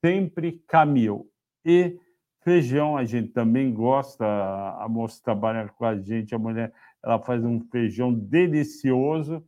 sempre 0.00 0.62
camil. 0.66 1.30
E 1.68 1.98
feijão, 2.44 2.96
a 2.96 3.04
gente 3.04 3.32
também 3.32 3.74
gosta, 3.74 4.24
a 4.24 4.88
moça 4.88 5.20
trabalha 5.20 5.68
com 5.68 5.84
a 5.84 5.98
gente, 6.00 6.32
a 6.32 6.38
mulher, 6.38 6.72
ela 7.02 7.20
faz 7.20 7.44
um 7.44 7.60
feijão 7.70 8.14
delicioso, 8.14 9.44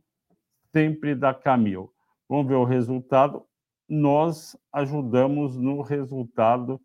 sempre 0.73 1.15
da 1.15 1.33
Camil. 1.33 1.93
Vamos 2.27 2.45
ver 2.45 2.55
o 2.55 2.65
resultado. 2.65 3.47
Nós 3.87 4.57
ajudamos 4.73 5.55
no 5.55 5.81
resultado 5.81 6.77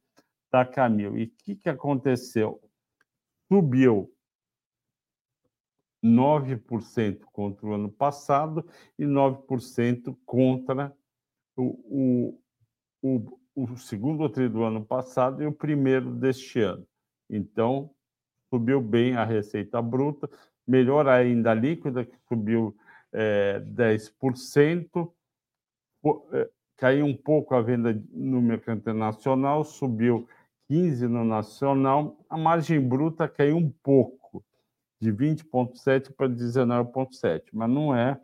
da 0.53 0.65
Camil. 0.65 1.19
E 1.19 1.25
o 1.25 1.31
que, 1.45 1.57
que 1.57 1.69
aconteceu? 1.69 2.63
Subiu 3.49 4.15
9% 6.01 7.25
contra 7.33 7.67
o 7.67 7.73
ano 7.73 7.91
passado 7.91 8.65
e 8.97 9.05
9% 9.05 10.17
contra 10.25 10.97
o, 11.57 12.39
o, 13.03 13.17
o, 13.17 13.44
o 13.55 13.77
segundo 13.77 14.29
tri 14.29 14.49
do 14.49 14.65
ano 14.65 14.85
passado 14.85 15.43
e 15.43 15.47
o 15.47 15.53
primeiro 15.53 16.11
deste 16.11 16.61
ano. 16.61 16.87
Então, 17.31 17.91
subiu 18.53 18.81
bem 18.81 19.17
a 19.17 19.25
receita 19.25 19.81
bruta, 19.81 20.29
melhor 20.67 21.09
ainda 21.09 21.53
a 21.53 21.55
líquida, 21.55 22.05
que 22.05 22.17
subiu 22.29 22.77
é, 23.13 23.61
10%, 23.61 25.13
é, 26.33 26.51
caiu 26.77 27.07
um 27.07 27.17
pouco 27.17 27.55
a 27.55 27.63
venda 27.63 27.99
no 28.11 28.43
mercado 28.43 28.79
internacional, 28.79 29.65
subiu 29.65 30.29
15% 30.71 31.09
no 31.09 31.25
nacional, 31.25 32.19
a 32.29 32.37
margem 32.37 32.81
bruta 32.81 33.29
caiu 33.29 33.57
um 33.57 33.71
pouco 33.83 34.45
de 35.01 35.13
20,7 35.13 36.13
para 36.13 36.29
19,7, 36.29 37.43
mas 37.53 37.71
não 37.71 37.95
é 37.95 38.19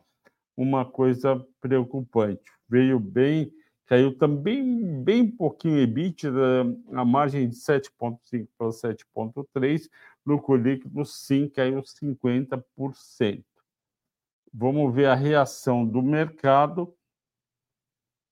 uma 0.56 0.84
coisa 0.84 1.44
preocupante. 1.60 2.42
Veio 2.68 2.98
bem, 2.98 3.52
caiu 3.90 4.16
também 4.16 5.02
bem 5.02 5.28
pouquinho 5.28 5.80
EBITDA, 5.80 6.62
a 6.92 7.04
margem 7.04 7.48
de 7.48 7.56
7,5 7.56 8.48
para 8.56 8.68
7,3, 8.68 9.90
lucro 10.24 10.54
líquido 10.54 11.04
sim 11.04 11.48
caiu 11.48 11.82
50%. 11.82 13.44
Vamos 14.54 14.94
ver 14.94 15.06
a 15.06 15.16
reação 15.16 15.84
do 15.84 16.00
mercado 16.00 16.96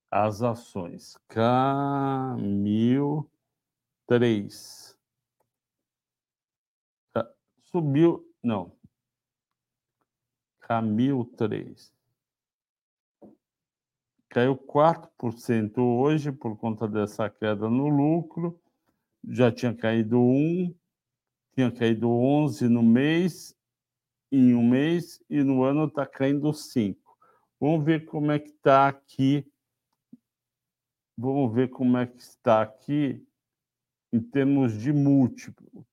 às 0.09 0.43
ações. 0.43 1.19
Camil 1.27 3.29
3. 4.07 4.97
Subiu 7.65 8.33
não. 8.41 8.71
Camil 10.61 11.25
3. 11.37 11.98
Caiu 14.39 14.57
4% 14.57 15.79
hoje 15.79 16.31
por 16.31 16.57
conta 16.57 16.87
dessa 16.87 17.29
queda 17.29 17.69
no 17.69 17.89
lucro. 17.89 18.57
Já 19.29 19.51
tinha 19.51 19.75
caído 19.75 20.21
1, 20.21 20.73
tinha 21.57 21.73
caído 21.73 22.09
11 22.09 22.69
no 22.69 22.81
mês, 22.81 23.53
em 24.31 24.55
um 24.55 24.63
mês, 24.63 25.21
e 25.29 25.43
no 25.43 25.65
ano 25.65 25.87
está 25.87 26.07
caindo 26.07 26.53
5. 26.53 27.19
Vamos 27.59 27.85
ver 27.85 28.05
como 28.05 28.31
é 28.31 28.39
que 28.39 28.51
está 28.51 28.87
aqui. 28.87 29.45
Vamos 31.17 31.53
ver 31.53 31.71
como 31.71 31.99
é 31.99 32.07
que 32.07 32.21
está 32.21 32.63
aqui 32.63 33.21
em 34.13 34.21
termos 34.21 34.73
de 34.73 34.93
múltiplo. 34.93 35.85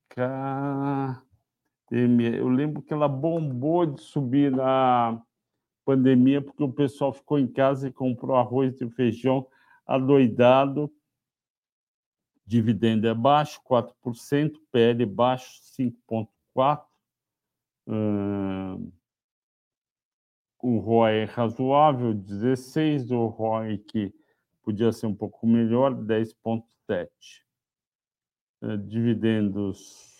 Eu 1.89 2.47
lembro 2.47 2.83
que 2.83 2.93
ela 2.93 3.07
bombou 3.07 3.87
de 3.87 4.03
subir 4.03 4.51
na 4.51 5.19
pandemia, 5.85 6.41
porque 6.41 6.63
o 6.63 6.71
pessoal 6.71 7.13
ficou 7.13 7.37
em 7.37 7.47
casa 7.47 7.87
e 7.87 7.93
comprou 7.93 8.35
arroz 8.35 8.81
e 8.81 8.89
feijão 8.89 9.47
adoidado. 9.85 10.91
Dividendo 12.45 13.07
é 13.07 13.13
baixo, 13.13 13.61
4%, 13.63 14.59
PL 14.71 15.05
baixo, 15.05 15.61
5,4%. 15.79 16.85
Hum, 17.87 18.91
o 20.61 20.79
ROI 20.79 21.17
é 21.19 21.23
razoável, 21.25 22.13
16%, 22.13 23.11
o 23.11 23.27
ROI 23.27 23.77
que 23.77 24.11
podia 24.63 24.91
ser 24.91 25.05
um 25.05 25.13
pouco 25.13 25.45
melhor, 25.45 25.93
10,7%. 25.93 27.07
Dividendos 28.87 30.15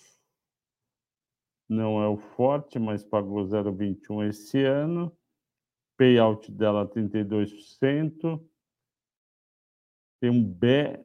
não 1.68 2.02
é 2.02 2.08
o 2.08 2.18
forte, 2.18 2.78
mas 2.78 3.04
pagou 3.04 3.44
0,21 3.44 4.30
esse 4.30 4.64
ano. 4.64 5.12
Payout 5.98 6.52
dela 6.52 6.88
32%. 6.88 8.42
Tem 10.20 10.30
um 10.30 10.44
be 10.44 11.00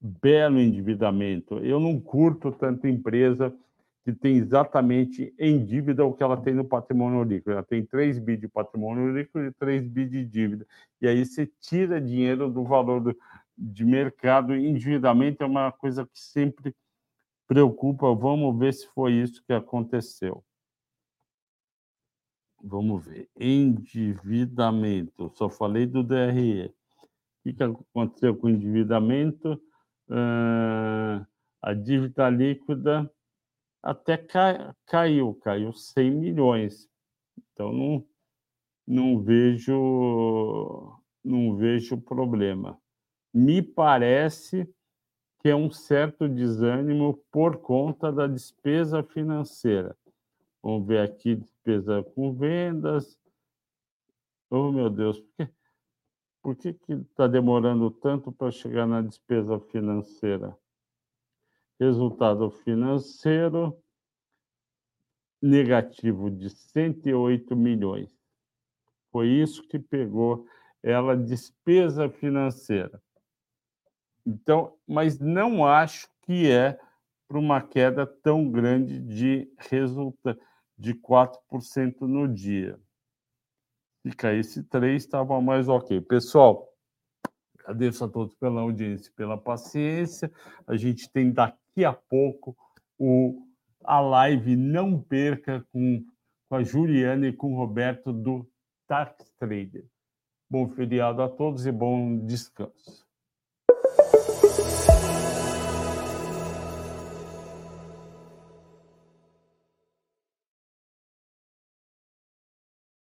belo 0.00 0.58
endividamento. 0.58 1.58
Eu 1.58 1.78
não 1.78 2.00
curto 2.00 2.50
tanto 2.50 2.86
empresa 2.86 3.54
que 4.02 4.12
tem 4.12 4.38
exatamente 4.38 5.34
em 5.38 5.62
dívida 5.64 6.04
o 6.04 6.14
que 6.14 6.22
ela 6.22 6.36
tem 6.36 6.54
no 6.54 6.64
patrimônio 6.64 7.22
líquido. 7.22 7.52
Ela 7.52 7.62
tem 7.62 7.84
3 7.84 8.18
bi 8.18 8.36
de 8.36 8.48
patrimônio 8.48 9.14
líquido 9.14 9.44
e 9.44 9.52
3 9.52 9.86
bi 9.86 10.06
de 10.06 10.24
dívida. 10.24 10.66
E 11.00 11.06
aí 11.06 11.24
você 11.24 11.46
tira 11.46 12.00
dinheiro 12.00 12.50
do 12.50 12.64
valor 12.64 13.00
do, 13.00 13.16
de 13.56 13.84
mercado. 13.84 14.54
Endividamento 14.54 15.42
é 15.42 15.46
uma 15.46 15.70
coisa 15.70 16.06
que 16.06 16.18
sempre 16.18 16.74
preocupa. 17.46 18.14
Vamos 18.14 18.58
ver 18.58 18.72
se 18.72 18.88
foi 18.88 19.12
isso 19.12 19.44
que 19.44 19.52
aconteceu. 19.52 20.42
Vamos 22.62 23.04
ver. 23.06 23.28
Endividamento. 23.38 25.30
Só 25.34 25.48
falei 25.48 25.86
do 25.86 26.02
DRE. 26.02 26.66
O 26.66 27.52
que, 27.52 27.62
aconteceu 27.62 28.36
com 28.36 28.46
o 28.46 28.50
endividamento? 28.50 29.54
Uh, 30.08 31.24
a 31.62 31.72
dívida 31.74 32.28
líquida 32.28 33.10
até 33.82 34.16
cai, 34.16 34.72
caiu, 34.86 35.34
caiu 35.36 35.72
100 35.72 36.10
milhões. 36.10 36.88
Então 37.52 37.72
não, 37.72 38.06
não 38.86 39.22
vejo 39.22 41.00
não 41.24 41.56
vejo 41.56 42.00
problema. 42.00 42.78
Me 43.32 43.62
parece 43.62 44.68
que 45.38 45.48
é 45.48 45.56
um 45.56 45.70
certo 45.70 46.28
desânimo 46.28 47.22
por 47.30 47.58
conta 47.58 48.12
da 48.12 48.26
despesa 48.26 49.02
financeira. 49.02 49.96
Vamos 50.62 50.86
ver 50.86 51.00
aqui 51.00 51.34
despesa 51.34 52.02
com 52.02 52.34
vendas. 52.34 53.18
Oh, 54.50 54.70
meu 54.70 54.90
Deus, 54.90 55.22
por 56.42 56.54
que 56.56 56.76
está 56.88 57.26
demorando 57.26 57.90
tanto 57.90 58.30
para 58.30 58.50
chegar 58.50 58.86
na 58.86 59.00
despesa 59.00 59.58
financeira? 59.58 60.56
Resultado 61.78 62.50
financeiro 62.50 63.82
negativo 65.40 66.30
de 66.30 66.50
108 66.50 67.56
milhões. 67.56 68.14
Foi 69.10 69.28
isso 69.28 69.66
que 69.66 69.78
pegou 69.78 70.46
ela 70.82 71.16
despesa 71.16 72.10
financeira. 72.10 73.02
Então, 74.26 74.76
mas 74.86 75.18
não 75.18 75.66
acho 75.66 76.06
que 76.22 76.50
é 76.50 76.78
para 77.26 77.38
uma 77.38 77.62
queda 77.62 78.06
tão 78.06 78.50
grande 78.50 78.98
de 79.00 79.50
resultado 79.56 80.38
de 80.80 80.94
4% 80.94 82.00
no 82.00 82.26
dia. 82.26 82.80
Se 84.02 84.16
caísse 84.16 84.62
3, 84.62 85.02
estava 85.02 85.38
mais 85.38 85.68
ok. 85.68 86.00
Pessoal, 86.00 86.66
agradeço 87.58 88.02
a 88.02 88.08
todos 88.08 88.34
pela 88.36 88.62
audiência, 88.62 89.12
pela 89.14 89.36
paciência. 89.36 90.32
A 90.66 90.76
gente 90.76 91.10
tem 91.10 91.30
daqui 91.30 91.84
a 91.84 91.92
pouco 91.92 92.56
o, 92.98 93.46
a 93.84 94.00
live 94.00 94.56
Não 94.56 94.98
Perca 94.98 95.66
com, 95.70 96.02
com 96.48 96.56
a 96.56 96.62
Juliana 96.62 97.28
e 97.28 97.32
com 97.32 97.52
o 97.52 97.56
Roberto 97.56 98.10
do 98.10 98.48
Tax 98.88 99.30
Trader. 99.38 99.84
Bom 100.48 100.66
feriado 100.70 101.20
a 101.20 101.28
todos 101.28 101.66
e 101.66 101.70
bom 101.70 102.24
descanso. 102.24 103.09